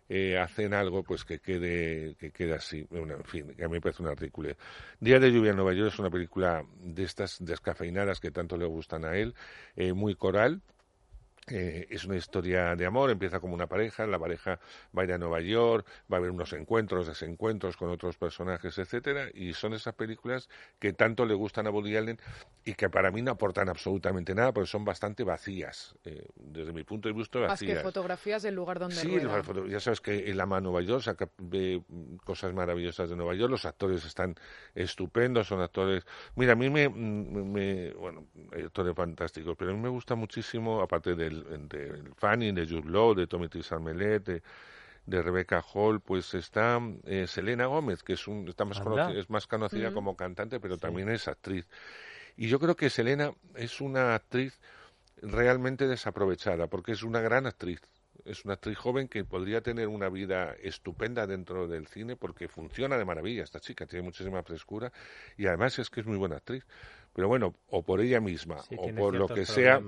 eh, 0.10 0.38
hacen 0.38 0.74
algo 0.74 1.04
pues 1.04 1.25
que 1.25 1.39
quede 1.39 2.16
que 2.16 2.32
quede 2.32 2.54
así 2.54 2.88
Bueno, 2.89 3.16
en 3.16 3.24
fin 3.25 3.54
que 3.56 3.66
a 3.66 3.68
mí 3.68 3.74
me 3.74 3.82
parece 3.82 4.04
una 4.04 4.16
ridícula 4.16 4.56
Día 5.01 5.20
de 5.20 5.32
lluvia 5.32 5.51
en 5.51 5.58
Nueva 5.58 5.74
York 5.74 5.92
es 5.92 6.00
una 6.00 6.10
película 6.10 6.63
de 6.80 7.04
estas 7.04 7.44
descafeinadas 7.44 8.22
que 8.22 8.32
tanto 8.32 8.56
le 8.56 8.66
gustan 8.66 9.04
a 9.04 9.18
él 9.18 9.36
eh, 9.75 9.92
muy 9.92 10.16
coral 10.16 10.62
eh, 11.48 11.88
es 11.89 12.06
una 12.06 12.18
historia 12.18 12.75
de 12.75 12.86
amor, 12.86 13.10
empieza 13.10 13.39
como 13.39 13.54
una 13.54 13.68
pareja, 13.68 14.06
la 14.06 14.20
pareja 14.20 14.60
va 14.98 15.04
a 15.04 15.06
ir 15.06 15.13
a 15.13 15.18
Nueva 15.18 15.42
York, 15.42 15.88
va 16.12 16.18
a 16.18 16.20
haber 16.20 16.32
unos 16.32 16.51
encuentros, 16.54 17.08
desencuentros 17.08 17.77
con 17.77 17.89
otros 17.89 18.18
personajes, 18.18 18.77
etcétera, 18.77 19.30
y 19.34 19.54
son 19.54 19.74
esas 19.74 19.94
películas 19.94 20.50
que 20.80 20.94
tanto 20.94 21.25
le 21.25 21.34
gustan 21.34 21.68
a 21.68 21.70
Woody 21.72 21.96
Allen 21.96 22.20
y 22.68 22.74
que 22.74 22.90
para 22.90 23.12
mí 23.12 23.22
no 23.22 23.32
aportan 23.32 23.70
absolutamente 23.70 24.36
nada 24.36 24.52
porque 24.52 24.68
son 24.68 24.84
bastante 24.84 25.24
vacías, 25.24 25.96
eh, 26.04 26.28
desde 26.36 26.74
mi 26.74 26.84
punto 26.84 27.08
de 27.08 27.14
vista 27.14 27.40
más 27.40 27.60
que 27.62 27.68
vacías. 27.68 27.82
fotografías 27.82 28.44
del 28.44 28.56
lugar 28.56 28.78
donde 28.78 28.98
Sí, 28.98 29.08
rueda. 29.08 29.38
las 29.38 29.46
foto- 29.46 29.66
ya 29.68 29.80
sabes 29.80 30.02
que 30.02 30.30
él 30.30 30.42
ama 30.42 30.60
Nueva 30.60 30.82
York, 30.82 31.02
saca 31.02 31.30
ve, 31.38 31.82
mm, 31.88 32.18
cosas 32.18 32.54
maravillosas 32.54 33.10
de 33.10 33.16
Nueva 33.16 33.36
York, 33.36 33.50
los 33.52 33.64
actores 33.64 34.04
están 34.04 34.36
estupendos, 34.76 35.48
son 35.48 35.62
actores... 35.62 36.06
Mira, 36.36 36.54
a 36.54 36.56
mí 36.58 36.70
me, 36.70 36.90
me- 36.90 37.94
bueno, 37.94 38.26
hay 38.54 38.64
actores 38.64 38.94
fantásticos, 38.94 39.56
pero 39.58 39.72
a 39.72 39.74
mí 39.74 39.80
me 39.80 39.88
gusta 39.90 40.16
muchísimo, 40.16 40.82
aparte 40.82 41.16
del, 41.16 41.70
del 41.70 42.12
Fanny, 42.18 42.52
de 42.52 42.68
Jude 42.68 42.90
Law, 42.90 43.14
de 43.16 43.28
Tommy 43.28 43.48
Tizarmelet, 43.48 44.26
de, 44.26 44.44
de 45.06 45.22
Rebecca 45.22 45.64
Hall, 45.74 46.02
pues 46.02 46.34
está 46.34 46.82
eh, 47.06 47.28
Selena 47.28 47.68
Gómez, 47.68 48.04
que 48.04 48.12
es, 48.14 48.28
un, 48.28 48.46
está 48.50 48.66
más 48.66 48.82
conocida, 48.82 49.18
es 49.22 49.30
más 49.30 49.48
conocida 49.48 49.92
como 49.94 50.18
cantante, 50.18 50.60
pero 50.60 50.78
también 50.78 51.08
es 51.08 51.30
actriz. 51.30 51.66
Y 52.38 52.48
yo 52.48 52.60
creo 52.60 52.75
que 52.75 52.89
Selena 52.89 53.32
es 53.56 53.82
una 53.82 54.13
actriz 54.15 54.60
realmente 55.22 55.88
desaprovechada, 55.88 56.67
porque 56.67 56.91
es 56.91 57.03
una 57.03 57.20
gran 57.20 57.48
actriz. 57.48 57.82
Es 58.25 58.46
una 58.46 58.56
actriz 58.56 58.77
joven 58.77 59.08
que 59.08 59.24
podría 59.24 59.62
tener 59.62 59.88
una 59.88 60.10
vida 60.10 60.53
estupenda 60.62 61.25
dentro 61.25 61.67
del 61.67 61.88
cine 61.88 62.15
porque 62.15 62.48
funciona 62.48 62.98
de 62.98 63.06
maravilla 63.06 63.44
esta 63.44 63.60
chica, 63.60 63.86
tiene 63.86 64.03
muchísima 64.03 64.44
frescura 64.44 64.91
y 65.38 65.48
además 65.48 65.79
es 65.79 65.89
que 65.89 66.01
es 66.01 66.06
muy 66.06 66.17
buena 66.17 66.38
actriz. 66.38 66.65
pero 67.13 67.27
bueno, 67.27 67.56
o 67.70 67.82
por 67.84 68.01
ella 68.01 68.20
misma, 68.20 68.60
Sí, 68.63 68.75
o 68.77 68.94
por 68.94 69.15
lo 69.15 69.27
que 69.27 69.46
sea, 69.46 69.79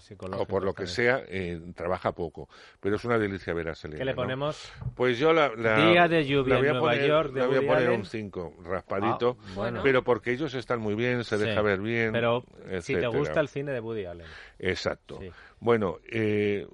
problemas 0.00 0.40
o 0.40 0.46
por 0.46 0.64
lo 0.64 0.72
que 0.74 0.84
también. 0.84 0.94
sea, 0.94 1.24
eh, 1.28 1.60
trabaja 1.74 2.12
poco. 2.12 2.48
Pero 2.80 2.96
es 2.96 3.04
una 3.04 3.18
delicia 3.18 3.52
ver 3.54 3.68
a 3.68 3.74
Selena. 3.74 3.98
¿Qué 3.98 4.04
le 4.04 4.12
¿no? 4.12 4.16
ponemos? 4.16 4.72
Pues 4.94 5.18
yo 5.18 5.32
la, 5.32 5.52
la- 5.56 5.90
Día 5.90 6.08
de 6.08 6.24
lluvia 6.26 6.54
la 6.54 6.60
voy 6.60 6.68
en 6.68 6.70
a 6.76 6.78
Nueva 6.78 6.92
poner, 6.94 7.08
York 7.08 7.32
de 7.32 7.40
la 7.40 7.46
voy 7.46 7.56
a 7.56 7.66
poner 7.66 7.90
un 7.90 8.04
5, 8.04 8.54
raspadito, 8.64 9.36
Ah, 9.40 9.52
bueno. 9.54 9.80
pero 9.82 10.02
porque 10.02 10.32
ellos 10.32 10.54
están 10.54 10.80
muy 10.80 10.94
bien, 10.94 11.24
se 11.24 11.36
Sí. 11.38 11.44
deja 11.44 11.60
ver 11.62 11.80
bien. 11.80 12.12
Pero 12.12 12.42
si 12.42 12.62
te 12.68 12.76
etcétera. 12.76 13.08
gusta 13.08 13.40
el 13.40 13.48
cine 13.48 13.72
de 13.72 13.80
Woody 13.80 14.06
Allen. 14.06 14.26
Exacto. 14.58 15.18
Sí. 15.20 15.30
Bueno, 15.60 15.98
eh, 16.10 16.66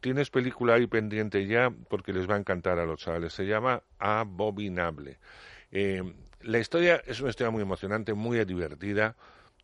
tienes 0.00 0.30
película 0.30 0.74
ahí 0.74 0.86
pendiente 0.86 1.46
ya 1.46 1.70
porque 1.88 2.12
les 2.12 2.28
va 2.28 2.34
a 2.34 2.38
encantar 2.38 2.78
a 2.78 2.86
los 2.86 2.98
chavales. 3.00 3.32
Se 3.32 3.44
llama 3.46 3.82
Abominable. 3.98 5.18
Eh, 5.70 6.02
la 6.42 6.58
historia 6.58 7.02
es 7.06 7.20
una 7.20 7.30
historia 7.30 7.50
muy 7.50 7.62
emocionante, 7.62 8.14
muy 8.14 8.42
divertida. 8.44 9.16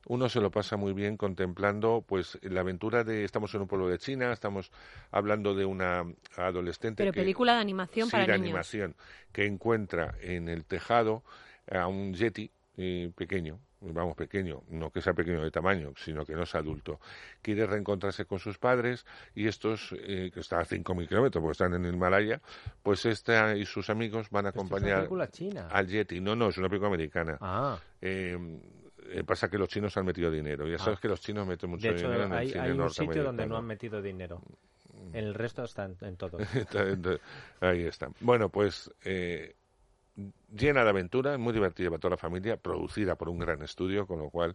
Uno 0.06 0.28
se 0.28 0.40
lo 0.40 0.50
pasa 0.50 0.76
muy 0.76 0.92
bien 0.92 1.16
contemplando 1.16 2.04
pues 2.06 2.38
la 2.42 2.60
aventura 2.60 3.04
de 3.04 3.24
estamos 3.24 3.54
en 3.54 3.62
un 3.62 3.68
pueblo 3.68 3.88
de 3.88 3.98
China, 3.98 4.32
estamos 4.32 4.72
hablando 5.10 5.54
de 5.54 5.64
una 5.64 6.04
adolescente 6.36 7.02
Pero 7.02 7.12
que- 7.12 7.20
película 7.20 7.54
de 7.54 7.60
animación 7.60 8.06
sí, 8.08 8.12
para 8.12 8.24
de 8.26 8.32
niños. 8.32 8.46
animación 8.46 8.96
que 9.32 9.46
encuentra 9.46 10.14
en 10.20 10.48
el 10.48 10.64
tejado 10.64 11.22
a 11.70 11.86
un 11.86 12.14
yeti 12.14 12.50
eh, 12.78 13.12
pequeño, 13.14 13.60
vamos 13.82 14.16
pequeño, 14.16 14.62
no 14.70 14.90
que 14.90 15.00
sea 15.02 15.12
pequeño 15.12 15.42
de 15.42 15.50
tamaño, 15.50 15.92
sino 15.96 16.24
que 16.24 16.32
no 16.34 16.44
es 16.44 16.54
adulto. 16.54 16.98
Quiere 17.42 17.66
reencontrarse 17.66 18.24
con 18.24 18.38
sus 18.38 18.56
padres 18.58 19.04
y 19.34 19.46
estos, 19.46 19.94
eh, 19.98 20.30
que 20.32 20.40
están 20.40 20.60
a 20.60 20.64
5.000 20.64 21.06
kilómetros 21.06 21.40
porque 21.42 21.52
están 21.52 21.74
en 21.74 21.84
el 21.84 21.94
Himalaya, 21.94 22.40
pues 22.82 23.04
esta 23.06 23.54
y 23.56 23.66
sus 23.66 23.90
amigos 23.90 24.30
van 24.30 24.46
a 24.46 24.48
Esto 24.48 24.60
es 24.62 24.64
una 24.64 24.76
acompañar 24.76 24.98
película 25.00 25.28
china. 25.28 25.68
al 25.70 25.86
yeti. 25.86 26.20
No, 26.20 26.34
no, 26.34 26.48
es 26.48 26.56
una 26.58 26.68
película 26.68 26.88
americana. 26.88 27.36
Ah, 27.40 27.78
Eh, 28.00 28.36
eh, 29.10 29.24
pasa 29.24 29.48
que 29.48 29.58
los 29.58 29.68
chinos 29.68 29.96
han 29.96 30.06
metido 30.06 30.30
dinero. 30.30 30.66
Ya 30.68 30.76
Ah. 30.76 30.78
sabes 30.78 31.00
que 31.00 31.08
los 31.08 31.20
chinos 31.20 31.46
meten 31.46 31.70
mucho 31.70 31.88
de 31.88 31.94
hecho, 31.94 32.06
dinero 32.06 32.24
en 32.24 32.32
el 32.32 32.38
hay, 32.38 32.48
cine 32.48 32.60
hay 32.60 32.70
un 32.72 32.90
sitio 32.90 33.24
donde 33.24 33.46
no 33.46 33.56
han 33.56 33.64
metido 33.66 34.00
dinero. 34.02 34.40
El 35.12 35.34
resto 35.34 35.64
está 35.64 35.84
en, 35.84 35.96
en 36.00 36.16
todo. 36.16 36.38
Ahí 37.60 37.82
está. 37.84 38.08
Bueno, 38.20 38.48
pues 38.48 38.90
eh, 39.04 39.56
llena 40.54 40.84
de 40.84 40.90
aventura, 40.90 41.36
muy 41.38 41.52
divertida 41.52 41.88
para 41.90 41.98
toda 42.00 42.10
la 42.12 42.16
familia, 42.16 42.56
producida 42.56 43.16
por 43.16 43.28
un 43.28 43.38
gran 43.38 43.62
estudio, 43.62 44.06
con 44.06 44.18
lo 44.20 44.30
cual 44.30 44.54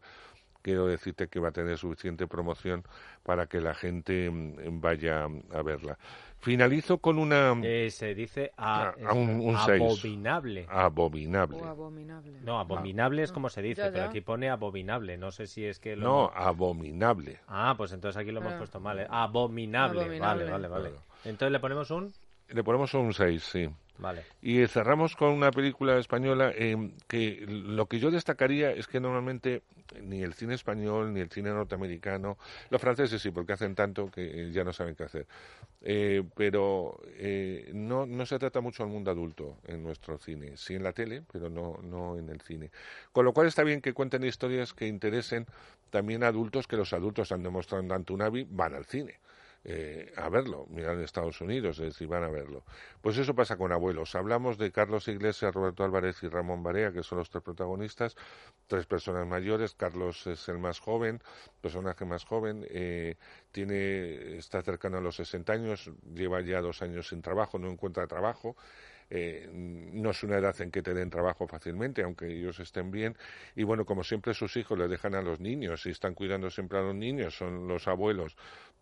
quiero 0.68 0.86
decirte 0.86 1.30
que 1.30 1.40
va 1.40 1.48
a 1.48 1.52
tener 1.54 1.78
suficiente 1.78 2.28
promoción 2.28 2.84
para 3.24 3.48
que 3.48 3.62
la 3.62 3.74
gente 3.74 4.30
mm, 4.30 4.82
vaya 4.82 5.24
a 5.54 5.62
verla. 5.62 5.98
Finalizo 6.40 6.98
con 6.98 7.18
una 7.20 7.56
Eh, 7.64 7.90
se 7.90 8.14
dice 8.14 8.52
a, 8.58 8.90
Ah, 8.90 8.96
a 9.08 9.14
un- 9.14 9.40
un 9.40 9.58
seis. 9.60 9.82
abominable. 9.82 10.66
abominable. 10.70 11.58
O 11.58 11.66
abominable. 11.66 12.34
No, 12.44 12.60
abominable 12.60 13.24
es 13.24 13.32
como 13.32 13.48
se 13.48 13.62
dice, 13.62 13.84
Ya, 13.84 13.92
pero 13.94 14.04
aquí 14.04 14.20
pone 14.20 14.50
abominable. 14.50 15.18
No 15.18 15.32
sé 15.32 15.48
si 15.48 15.64
es 15.64 15.80
que 15.80 15.96
lo... 15.96 16.04
No, 16.04 16.32
abominable. 16.36 17.40
Ah, 17.48 17.74
pues 17.78 17.94
entonces 17.94 18.20
aquí 18.22 18.32
lo 18.32 18.40
hemos 18.40 18.50
Claro. 18.50 18.60
puesto 18.60 18.82
mal. 18.82 19.00
¿eh? 19.00 19.08
Abominable. 19.10 20.02
Abominable. 20.02 20.44
Vale, 20.44 20.52
vale, 20.52 20.68
vale. 20.68 20.90
Claro. 20.90 21.04
Entonces 21.24 21.52
le 21.54 21.60
ponemos 21.62 21.90
un... 21.92 22.12
Le 22.50 22.64
ponemos 22.64 22.94
un 22.94 23.14
6, 23.14 23.42
sí. 23.42 23.70
Vale. 23.98 24.24
Y 24.42 24.66
cerramos 24.68 25.16
con 25.16 25.30
una 25.30 25.52
película 25.52 25.98
española 25.98 26.52
eh, 26.56 26.92
que 27.08 27.46
lo 27.48 27.88
que 27.88 28.00
yo 28.00 28.12
destacaría 28.12 28.72
es 28.72 28.88
que 28.88 29.00
normalmente 29.00 29.64
ni 30.02 30.22
el 30.22 30.34
cine 30.34 30.54
español 30.54 31.14
ni 31.14 31.22
el 31.22 31.30
cine 31.30 31.50
norteamericano, 31.50 32.38
los 32.70 32.82
franceses 32.82 33.22
sí, 33.22 33.32
porque 33.32 33.54
hacen 33.54 33.76
tanto 33.76 34.12
que 34.12 34.48
eh, 34.48 34.52
ya 34.52 34.64
no 34.64 34.74
saben 34.74 34.96
qué 34.96 35.04
hacer, 35.04 35.28
Eh, 35.82 36.24
pero 36.36 37.00
eh, 37.18 37.70
no, 37.74 38.06
no 38.06 38.26
se 38.26 38.40
trata 38.40 38.62
mucho 38.62 38.84
al 38.84 38.90
mundo 38.90 39.12
adulto 39.12 39.58
en 39.68 39.84
nuestro 39.84 40.18
cine, 40.18 40.58
sí 40.58 40.74
en 40.76 40.84
la 40.84 40.92
tele, 40.92 41.22
pero 41.32 41.50
no, 41.50 41.80
no 41.84 42.18
en 42.18 42.30
el 42.30 42.42
cine. 42.42 42.72
Con 43.12 43.26
lo 43.26 43.32
cual 43.32 43.48
está 43.48 43.64
bien 43.64 43.82
que 43.82 43.94
cuenten 43.94 44.24
historias 44.24 44.74
que 44.74 44.88
interesen 44.88 45.46
también 45.92 46.24
a 46.24 46.28
adultos, 46.28 46.68
que 46.68 46.76
los 46.76 46.94
adultos 46.94 47.32
han 47.32 47.44
demostrado 47.44 47.82
en 47.82 47.90
Dantunavi 47.90 48.48
van 48.50 48.74
al 48.74 48.86
cine 48.86 49.20
eh, 49.70 50.14
a 50.16 50.30
verlo, 50.30 50.66
mirar 50.70 50.96
en 50.96 51.02
Estados 51.02 51.42
Unidos, 51.42 51.78
es 51.80 51.88
decir, 51.88 52.08
van 52.08 52.24
a 52.24 52.30
verlo. 52.30 52.64
Pues 53.02 53.18
eso 53.18 53.36
pasa 53.36 53.58
con 53.58 53.74
abuelos. 53.74 54.16
Hablamos 54.16 54.58
de 54.58 54.72
Carlos 54.72 55.10
Iglesias, 55.10 55.54
Roberto 55.54 55.84
Álvarez 55.84 56.24
y 56.24 56.30
Ramón 56.30 56.64
Barea, 56.64 56.94
que 56.94 57.04
son 57.04 57.18
los 57.18 57.30
tres 57.30 57.44
protagonistas, 57.44 58.16
tres 58.68 58.86
personas 58.86 59.28
mayores. 59.28 59.74
Carlos 59.74 60.26
es 60.26 60.48
el 60.48 60.58
más 60.58 60.80
joven, 60.80 61.22
personaje 61.60 62.06
más 62.06 62.24
joven, 62.24 62.66
eh, 62.70 63.16
tiene, 63.52 64.38
está 64.38 64.62
cercano 64.62 65.00
a 65.00 65.02
los 65.02 65.18
60 65.18 65.52
años, 65.52 65.92
lleva 66.16 66.40
ya 66.40 66.62
dos 66.62 66.82
años 66.82 67.10
sin 67.10 67.22
trabajo, 67.22 67.60
no 67.60 67.70
encuentra 67.70 68.08
trabajo. 68.08 68.56
Eh, 69.10 69.50
no 69.54 70.12
es 70.12 70.24
una 70.24 70.38
edad 70.38 70.60
en 70.60 70.70
que 70.70 70.82
te 70.82 70.94
den 70.94 71.10
trabajo 71.10 71.48
fácilmente, 71.48 72.04
aunque 72.04 72.28
ellos 72.28 72.60
estén 72.60 72.92
bien. 72.92 73.16
Y 73.56 73.64
bueno, 73.64 73.86
como 73.86 74.04
siempre 74.04 74.34
sus 74.34 74.58
hijos 74.58 74.78
le 74.78 74.88
dejan 74.88 75.16
a 75.16 75.22
los 75.22 75.40
niños 75.40 75.86
y 75.86 75.92
están 75.92 76.14
cuidando 76.14 76.50
siempre 76.50 76.80
a 76.80 76.82
los 76.82 76.96
niños, 76.96 77.38
son 77.38 77.68
los 77.68 77.88
abuelos 77.88 78.36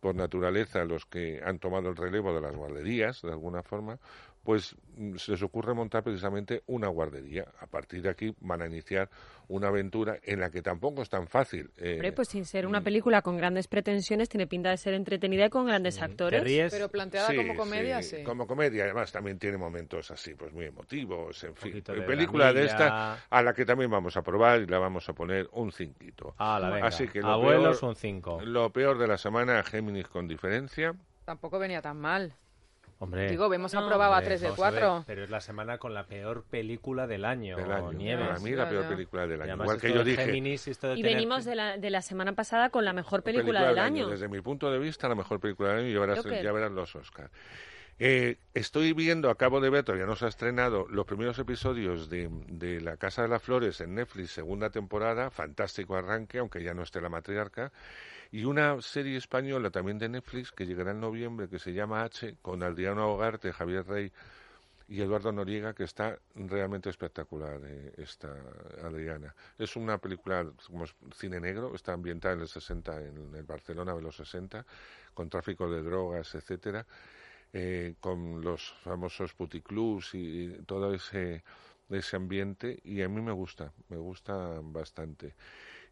por 0.06 0.14
naturaleza 0.14 0.86
los 0.86 1.08
que 1.08 1.42
han 1.44 1.58
tomado 1.58 1.90
el 1.90 1.96
relevo 1.96 2.32
de 2.32 2.40
las 2.40 2.56
guarderías, 2.56 3.24
de 3.24 3.32
alguna 3.32 3.64
forma, 3.64 3.98
pues 4.46 4.76
mm, 4.96 5.16
se 5.18 5.32
les 5.34 5.42
ocurre 5.44 5.74
montar 5.74 6.04
precisamente 6.04 6.64
una 6.68 6.88
guardería. 6.88 7.46
A 7.60 7.66
partir 7.68 8.02
de 8.04 8.10
aquí 8.10 8.34
van 8.40 8.62
a 8.62 8.68
iniciar 8.68 9.10
una 9.48 9.68
aventura 9.68 10.18
en 10.24 10.40
la 10.40 10.50
que 10.50 10.62
tampoco 10.62 11.02
es 11.02 11.10
tan 11.10 11.28
fácil. 11.28 11.70
eh, 11.78 11.94
Hombre, 11.96 12.14
pues 12.14 12.30
sin 12.30 12.46
ser 12.46 12.66
una 12.66 12.82
película 12.82 13.22
con 13.22 13.38
grandes 13.38 13.68
pretensiones, 13.68 14.30
tiene 14.30 14.48
pinta 14.48 14.70
de 14.70 14.78
ser 14.78 14.94
entretenida 14.94 15.48
y 15.48 15.50
con 15.50 15.66
grandes 15.66 15.98
¿Te 15.98 16.04
actores. 16.06 16.44
ríes? 16.44 16.72
Pero 16.72 16.90
planteada 16.90 17.30
Sí, 17.30 17.36
como 17.36 17.56
comedia, 17.56 18.02
sí. 18.02 18.24
Como 18.24 18.48
comedia, 18.48 18.86
además 18.86 19.12
también 19.12 19.38
tiene 19.40 19.58
momentos 19.58 20.10
así, 20.12 20.34
pues 20.36 20.54
muy 20.54 20.66
emotivos, 20.66 21.44
en 21.44 21.56
fin. 21.56 21.74
de 21.84 22.02
Película 22.04 22.54
de 22.54 22.66
esta 22.66 23.20
a 23.30 23.42
la 23.44 23.54
que 23.54 23.66
también 23.66 23.90
vamos 23.92 24.16
a 24.18 24.22
probar 24.22 24.62
y 24.62 24.68
la 24.68 24.78
vamos 24.80 25.10
a 25.10 25.14
poner 25.14 25.50
un 25.54 25.72
cinquito. 25.72 26.36
Ah, 26.38 26.60
la 26.60 26.70
venga. 26.70 26.88
Así 26.88 27.08
que 27.08 27.22
lo 27.22 27.30
Abuelos, 27.34 27.80
peor- 27.80 27.90
un 27.90 27.96
5. 27.96 28.42
Lo 28.44 28.70
peor 28.72 28.98
de 29.00 29.08
la 29.08 29.18
semana, 29.18 29.64
Géminis 29.64 30.08
con 30.08 30.28
diferencia. 30.28 30.94
Tampoco 31.26 31.58
venía 31.58 31.82
tan 31.82 32.00
mal. 32.00 32.34
Hombre. 32.98 33.30
Digo, 33.30 33.54
hemos 33.54 33.74
No. 33.74 33.82
aprobado 33.82 34.14
a 34.14 34.18
hombre, 34.20 34.28
3 34.30 34.42
de 34.42 34.48
vamos 34.48 34.64
a 34.66 34.70
ver, 34.72 34.80
4. 34.84 35.04
pero 35.06 35.24
es 35.26 35.30
la 35.30 35.42
semana 35.42 35.78
con 35.78 35.94
la 35.94 36.06
peor 36.06 36.44
película 36.50 37.08
del 37.08 37.26
año. 37.26 37.58
del 37.58 37.72
año. 37.72 37.92
Nieves. 37.92 38.28
Para 38.28 38.40
mí 38.40 38.52
la 38.52 38.70
peor 38.70 38.88
película 38.88 39.28
del 39.28 39.42
año. 39.42 39.52
además 39.52 39.66
Igual 39.66 39.82
que 39.82 39.94
yo 39.94 40.04
dije, 40.06 40.26
Géminis, 40.26 40.68
esto 40.70 40.88
de 40.88 40.94
Y 40.94 41.02
tener- 41.02 41.14
venimos 41.18 41.44
de 41.44 41.56
la, 41.56 41.78
de 41.78 41.90
la 41.90 42.02
semana 42.02 42.34
pasada 42.34 42.70
con 42.70 42.86
la 42.86 42.94
mejor 42.94 43.22
película, 43.24 43.68
del 43.68 43.80
año. 43.80 44.08
Desde 44.08 44.30
mi 44.30 44.40
punto 44.42 44.72
de 44.72 44.80
vista, 44.80 45.10
la 45.10 45.16
mejor 45.16 45.42
película 45.42 45.70
del 45.70 45.80
año 45.80 45.88
y 45.90 45.94
ya 45.94 46.00
verás, 46.00 46.24
ya 46.24 46.52
verás 46.54 46.72
los 46.72 46.96
Oscars. 46.96 47.32
Eh, 47.98 48.38
estoy 48.54 48.92
viendo, 48.92 49.30
acabo 49.30 49.62
de 49.62 49.70
ver, 49.70 49.84
todavía 49.86 50.06
no 50.06 50.18
se 50.18 50.26
ha 50.26 50.28
estrenado, 50.28 50.86
los 50.90 51.06
primeros 51.06 51.40
episodios 51.40 52.10
de, 52.10 52.30
de 52.48 52.82
La 52.82 52.98
Casa 52.98 53.22
de 53.22 53.30
las 53.30 53.42
Flores 53.42 53.80
en 53.80 53.96
Netflix, 53.96 54.32
segunda 54.32 54.70
temporada, 54.70 55.32
fantástico 55.32 55.96
arranque, 55.96 56.40
aunque 56.40 56.62
ya 56.62 56.74
no 56.74 56.84
esté 56.84 57.00
la 57.00 57.08
matriarca, 57.08 57.72
y 58.32 58.46
una 58.46 58.82
serie 58.82 59.18
española 59.18 59.70
también 59.72 59.98
de 60.00 60.10
Netflix 60.10 60.52
que 60.52 60.66
llegará 60.66 60.92
en 60.92 61.00
noviembre, 61.02 61.50
que 61.50 61.60
se 61.60 61.74
llama 61.74 62.04
H, 62.04 62.38
con 62.42 62.64
Adriano 62.64 63.12
Hogarte, 63.14 63.54
Javier 63.54 63.86
Rey 63.88 64.12
y 64.88 65.02
Eduardo 65.02 65.32
Noriega, 65.32 65.74
que 65.74 65.84
está 65.84 66.20
realmente 66.36 66.90
espectacular, 66.90 67.60
eh, 67.64 67.94
esta 67.98 68.36
Adriana. 68.84 69.36
Es 69.58 69.76
una 69.76 69.98
película 69.98 70.46
como 70.68 70.86
cine 71.16 71.40
negro, 71.40 71.74
está 71.76 71.94
ambientada 71.94 72.36
en 72.36 72.42
el 72.42 72.48
60, 72.48 73.02
en 73.02 73.36
el 73.36 73.44
Barcelona 73.44 73.96
de 73.96 74.02
los 74.02 74.16
60, 74.18 74.66
con 75.14 75.30
tráfico 75.30 75.70
de 75.70 75.82
drogas, 75.82 76.36
etcétera, 76.36 76.86
eh, 77.54 77.96
con 78.00 78.42
los 78.42 78.74
famosos 78.84 79.34
puticlubs 79.34 80.14
y, 80.14 80.46
y 80.46 80.64
todo 80.66 80.94
ese, 80.94 81.44
ese 81.90 82.16
ambiente, 82.16 82.80
y 82.84 83.02
a 83.02 83.10
mí 83.10 83.22
me 83.22 83.32
gusta, 83.32 83.74
me 83.90 83.98
gusta 83.98 84.60
bastante. 84.62 85.36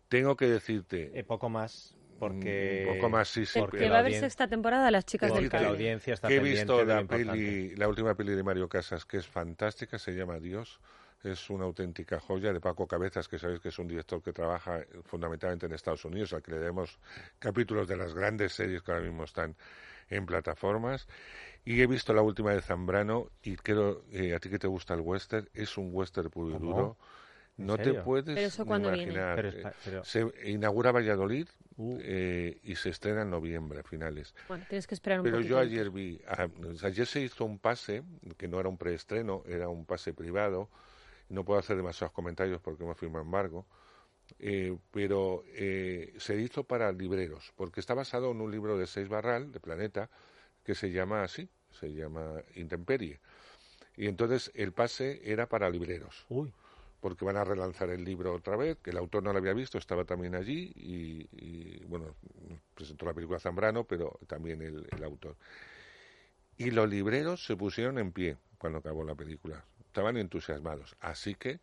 Tengo 0.09 0.35
que 0.35 0.47
decirte, 0.47 1.17
Eh, 1.19 1.23
poco 1.23 1.49
más, 1.49 1.95
porque... 2.29 2.85
un 2.87 2.95
poco 2.95 3.09
más, 3.09 3.27
sí, 3.29 3.45
sí, 3.45 3.59
porque 3.59 3.77
que 3.77 3.85
la 3.85 3.91
va 3.91 3.97
a 3.97 3.99
haber 4.01 4.13
sexta 4.19 4.47
temporada 4.47 4.89
Las 4.91 5.05
chicas 5.05 5.29
porque 5.29 5.41
del 5.43 5.49
la 5.49 5.51
Caribe. 5.51 5.69
audiencia 5.71 6.13
está 6.13 6.27
que 6.27 6.35
he 6.35 6.39
visto 6.39 6.83
la 6.85 7.03
peli, 7.05 7.75
la 7.75 7.87
última 7.87 8.15
peli 8.15 8.33
de 8.35 8.43
Mario 8.43 8.67
Casas, 8.69 9.05
que 9.05 9.17
es 9.17 9.27
fantástica, 9.27 9.97
se 9.99 10.11
llama 10.13 10.39
Dios. 10.39 10.79
Es 11.23 11.49
una 11.49 11.63
auténtica 11.63 12.19
joya 12.19 12.51
de 12.51 12.59
Paco 12.59 12.85
Cabezas, 12.85 13.29
que 13.29 13.39
sabéis 13.39 13.61
que 13.61 13.69
es 13.69 13.79
un 13.79 13.87
director 13.87 14.21
que 14.21 14.33
trabaja 14.33 14.81
fundamentalmente 15.05 15.65
en 15.67 15.71
Estados 15.71 16.03
Unidos, 16.03 16.33
al 16.33 16.41
que 16.41 16.51
le 16.51 16.57
demos 16.59 16.99
capítulos 17.39 17.87
de 17.87 17.95
las 17.95 18.13
grandes 18.13 18.51
series 18.51 18.81
que 18.81 18.91
ahora 18.91 19.05
mismo 19.05 19.23
están 19.23 19.55
en 20.09 20.25
plataformas. 20.25 21.07
Y 21.63 21.81
he 21.81 21.87
visto 21.87 22.13
la 22.13 22.21
última 22.21 22.51
de 22.51 22.61
Zambrano 22.61 23.29
y 23.41 23.55
creo, 23.55 24.03
eh, 24.11 24.33
a 24.35 24.39
ti 24.39 24.49
que 24.49 24.59
te 24.59 24.67
gusta 24.67 24.95
el 24.95 24.99
western, 24.99 25.47
es 25.53 25.77
un 25.77 25.91
western 25.93 26.29
puro 26.29 26.57
y 26.57 26.59
duro. 26.59 26.97
¿En 27.57 27.67
No 27.67 27.77
te 27.77 27.93
puedes 27.93 28.35
¿Pero 28.35 28.47
eso 28.47 28.65
cuándo 28.65 28.89
viene? 28.89 29.03
imaginar. 29.03 29.35
Pero 29.37 29.49
espa- 29.49 29.73
pero- 29.85 30.03
Se 30.03 30.25
inaugura 30.43 30.91
Valladolid 30.91 31.47
Uh. 31.75 31.97
eh, 32.01 32.59
y 32.63 32.75
se 32.75 32.89
estrena 32.89 33.23
en 33.23 33.29
noviembre, 33.31 33.79
a 33.79 33.83
finales. 33.83 34.35
Bueno, 34.47 34.65
tienes 34.67 34.87
que 34.87 34.93
esperar 34.95 35.21
un 35.21 35.23
Pero 35.23 35.37
poquito. 35.37 35.49
yo 35.49 35.57
ayer 35.59 35.89
vi, 35.89 36.21
ah, 36.27 36.47
ayer 36.83 37.07
se 37.07 37.21
hizo 37.21 37.45
un 37.45 37.59
pase, 37.59 38.03
que 38.37 38.47
no 38.47 38.59
era 38.59 38.69
un 38.69 38.77
preestreno, 38.77 39.43
era 39.47 39.69
un 39.69 39.85
pase 39.85 40.13
privado. 40.13 40.69
No 41.29 41.45
puedo 41.45 41.59
hacer 41.59 41.77
demasiados 41.77 42.13
comentarios 42.13 42.61
porque 42.61 42.83
me 42.85 42.95
firma 42.95 43.21
embargo. 43.21 43.65
eh, 44.39 44.77
pero 44.91 45.43
eh, 45.47 46.13
se 46.17 46.37
hizo 46.41 46.63
para 46.65 46.91
libreros, 46.91 47.53
porque 47.55 47.79
está 47.81 47.93
basado 47.93 48.31
en 48.31 48.41
un 48.41 48.51
libro 48.51 48.77
de 48.77 48.87
Seis 48.87 49.09
Barral, 49.09 49.51
de 49.51 49.59
Planeta, 49.59 50.09
que 50.63 50.75
se 50.75 50.91
llama 50.91 51.23
así, 51.23 51.49
se 51.71 51.93
llama 51.93 52.43
Intemperie. 52.55 53.19
Y 53.95 54.07
entonces 54.07 54.51
el 54.55 54.73
pase 54.73 55.21
era 55.31 55.47
para 55.49 55.69
libreros. 55.69 56.25
Uy, 56.29 56.53
porque 57.03 57.25
van 57.25 57.35
a 57.35 57.43
relanzar 57.43 57.89
el 57.89 58.05
libro 58.05 58.33
otra 58.33 58.55
vez, 58.55 58.77
que 58.81 58.91
el 58.91 58.97
autor 58.97 59.23
no 59.23 59.33
lo 59.33 59.39
había 59.39 59.51
visto, 59.51 59.77
estaba 59.77 60.05
también 60.05 60.35
allí 60.35 60.71
y, 60.73 61.27
y, 61.33 61.83
bueno, 61.83 62.15
presentó 62.73 63.05
la 63.05 63.13
película 63.13 63.41
Zambrano, 63.41 63.83
pero 63.83 64.17
también 64.25 64.61
el, 64.61 65.03
autor. 65.03 65.35
Y 66.57 66.71
los 66.71 66.89
libreros 66.89 67.45
se 67.45 67.57
pusieron 67.57 67.99
en 67.99 68.13
pie 68.13 68.37
cuando 68.57 68.79
acabó 68.79 69.03
la 69.03 69.15
película, 69.15 69.65
estaban 69.85 70.15
entusiasmados. 70.15 70.95
Así 71.01 71.35
que 71.35 71.59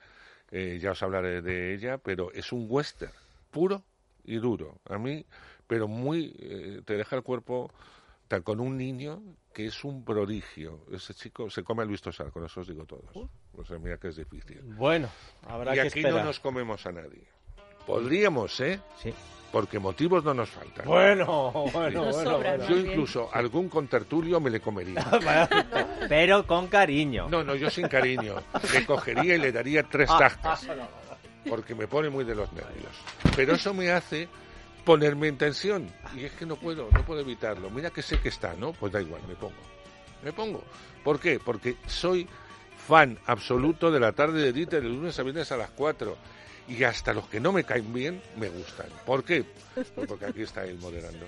eh, 0.50 0.78
ya 0.78 0.90
os 0.90 1.02
hablaré 1.02 1.40
de 1.40 1.72
ella, 1.72 1.96
pero 1.96 2.30
es 2.32 2.52
un 2.52 2.66
western 2.68 3.14
puro 3.50 3.82
y 4.24 4.36
duro. 4.36 4.76
A 4.90 4.98
mí, 4.98 5.24
pero 5.66 5.88
muy, 5.88 6.36
eh, 6.38 6.82
te 6.84 6.98
deja 6.98 7.16
el 7.16 7.22
cuerpo 7.22 7.72
con 8.40 8.60
un 8.60 8.76
niño 8.76 9.20
que 9.52 9.66
es 9.66 9.82
un 9.84 10.04
prodigio. 10.04 10.86
Ese 10.92 11.12
chico 11.14 11.50
se 11.50 11.64
come 11.64 11.82
al 11.82 11.88
visto 11.88 12.12
sal, 12.12 12.30
con 12.30 12.44
eso 12.44 12.60
os 12.60 12.68
digo 12.68 12.84
todos. 12.84 13.10
O 13.56 13.64
sea, 13.64 13.78
mira 13.78 13.98
que 13.98 14.08
es 14.08 14.16
difícil. 14.16 14.60
Bueno, 14.76 15.08
habrá 15.48 15.72
y 15.72 15.74
que 15.74 15.80
aquí 15.80 15.98
esperar. 15.98 16.20
no 16.20 16.24
nos 16.26 16.38
comemos 16.38 16.86
a 16.86 16.92
nadie. 16.92 17.24
Podríamos, 17.86 18.60
¿eh? 18.60 18.80
Sí. 19.02 19.12
Porque 19.50 19.80
motivos 19.80 20.22
no 20.22 20.32
nos 20.32 20.48
faltan. 20.50 20.86
Bueno, 20.86 21.50
bueno, 21.72 22.04
Nos 22.04 22.14
bueno, 22.14 22.30
sobran, 22.30 22.58
bueno. 22.58 22.68
Yo 22.72 22.78
incluso 22.78 23.28
algún 23.34 23.68
contertulio 23.68 24.38
me 24.38 24.48
le 24.48 24.60
comería. 24.60 25.04
Pero 26.08 26.46
con 26.46 26.68
cariño. 26.68 27.28
No, 27.28 27.42
no, 27.42 27.56
yo 27.56 27.68
sin 27.68 27.88
cariño. 27.88 28.36
Le 28.72 28.86
cogería 28.86 29.34
y 29.34 29.38
le 29.38 29.50
daría 29.50 29.82
tres 29.82 30.08
Ah, 30.08 30.18
tascas. 30.20 30.68
Porque 31.48 31.74
me 31.74 31.88
pone 31.88 32.08
muy 32.10 32.22
de 32.24 32.36
los 32.36 32.52
nervios. 32.52 32.92
Pero 33.34 33.54
eso 33.54 33.74
me 33.74 33.90
hace 33.90 34.28
ponerme 34.90 35.28
en 35.28 35.38
tensión. 35.38 35.88
Y 36.16 36.24
es 36.24 36.32
que 36.32 36.44
no 36.44 36.56
puedo, 36.56 36.88
no 36.90 37.04
puedo 37.04 37.20
evitarlo. 37.20 37.70
Mira 37.70 37.90
que 37.90 38.02
sé 38.02 38.18
que 38.18 38.28
está, 38.28 38.54
¿no? 38.54 38.72
Pues 38.72 38.92
da 38.92 39.00
igual, 39.00 39.22
me 39.28 39.36
pongo. 39.36 39.62
Me 40.24 40.32
pongo. 40.32 40.64
¿Por 41.04 41.20
qué? 41.20 41.38
Porque 41.38 41.76
soy 41.86 42.26
fan 42.88 43.16
absoluto 43.26 43.92
de 43.92 44.00
la 44.00 44.10
tarde 44.10 44.42
de 44.42 44.52
Dieter, 44.52 44.82
de 44.82 44.88
lunes 44.88 45.16
a 45.16 45.22
viernes 45.22 45.52
a 45.52 45.56
las 45.56 45.70
4. 45.70 46.16
Y 46.66 46.82
hasta 46.82 47.12
los 47.12 47.28
que 47.28 47.38
no 47.38 47.52
me 47.52 47.62
caen 47.62 47.92
bien, 47.92 48.20
me 48.36 48.48
gustan. 48.48 48.88
¿Por 49.06 49.22
qué? 49.22 49.44
Pues 49.76 50.08
porque 50.08 50.24
aquí 50.24 50.42
está 50.42 50.64
él 50.64 50.76
moderando. 50.80 51.24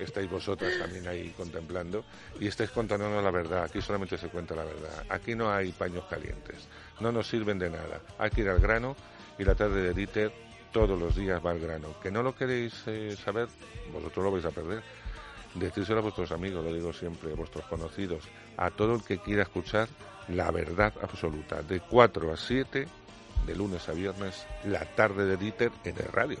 Estáis 0.00 0.28
vosotras 0.28 0.72
también 0.76 1.06
ahí 1.06 1.32
contemplando 1.36 2.04
y 2.40 2.48
estáis 2.48 2.70
contándonos 2.70 3.22
la 3.22 3.30
verdad. 3.30 3.62
Aquí 3.62 3.80
solamente 3.80 4.18
se 4.18 4.26
cuenta 4.26 4.56
la 4.56 4.64
verdad. 4.64 5.04
Aquí 5.10 5.36
no 5.36 5.52
hay 5.52 5.70
paños 5.70 6.06
calientes. 6.10 6.56
No 6.98 7.12
nos 7.12 7.28
sirven 7.28 7.60
de 7.60 7.70
nada. 7.70 8.00
Hay 8.18 8.30
que 8.30 8.40
ir 8.40 8.48
al 8.48 8.58
grano 8.58 8.96
y 9.38 9.44
la 9.44 9.54
tarde 9.54 9.80
de 9.80 9.94
Dieter 9.94 10.45
todos 10.76 11.00
los 11.00 11.16
días 11.16 11.40
va 11.44 11.52
al 11.52 11.58
grano. 11.58 11.98
Que 12.02 12.10
no 12.10 12.22
lo 12.22 12.34
queréis 12.34 12.82
eh, 12.86 13.16
saber, 13.16 13.48
vosotros 13.90 14.26
lo 14.26 14.30
vais 14.30 14.44
a 14.44 14.50
perder. 14.50 14.82
Decírselo 15.54 16.00
a 16.00 16.02
vuestros 16.02 16.30
amigos, 16.32 16.62
lo 16.62 16.70
digo 16.70 16.92
siempre, 16.92 17.32
a 17.32 17.34
vuestros 17.34 17.64
conocidos, 17.64 18.24
a 18.58 18.70
todo 18.70 18.96
el 18.96 19.02
que 19.02 19.16
quiera 19.16 19.44
escuchar 19.44 19.88
la 20.28 20.50
verdad 20.50 20.92
absoluta. 21.00 21.62
De 21.62 21.80
4 21.80 22.30
a 22.30 22.36
7, 22.36 22.86
de 23.46 23.56
lunes 23.56 23.88
a 23.88 23.92
viernes, 23.92 24.46
la 24.66 24.84
tarde 24.84 25.24
de 25.24 25.38
Dieter 25.38 25.72
en 25.82 25.96
el 25.96 26.12
radio. 26.12 26.40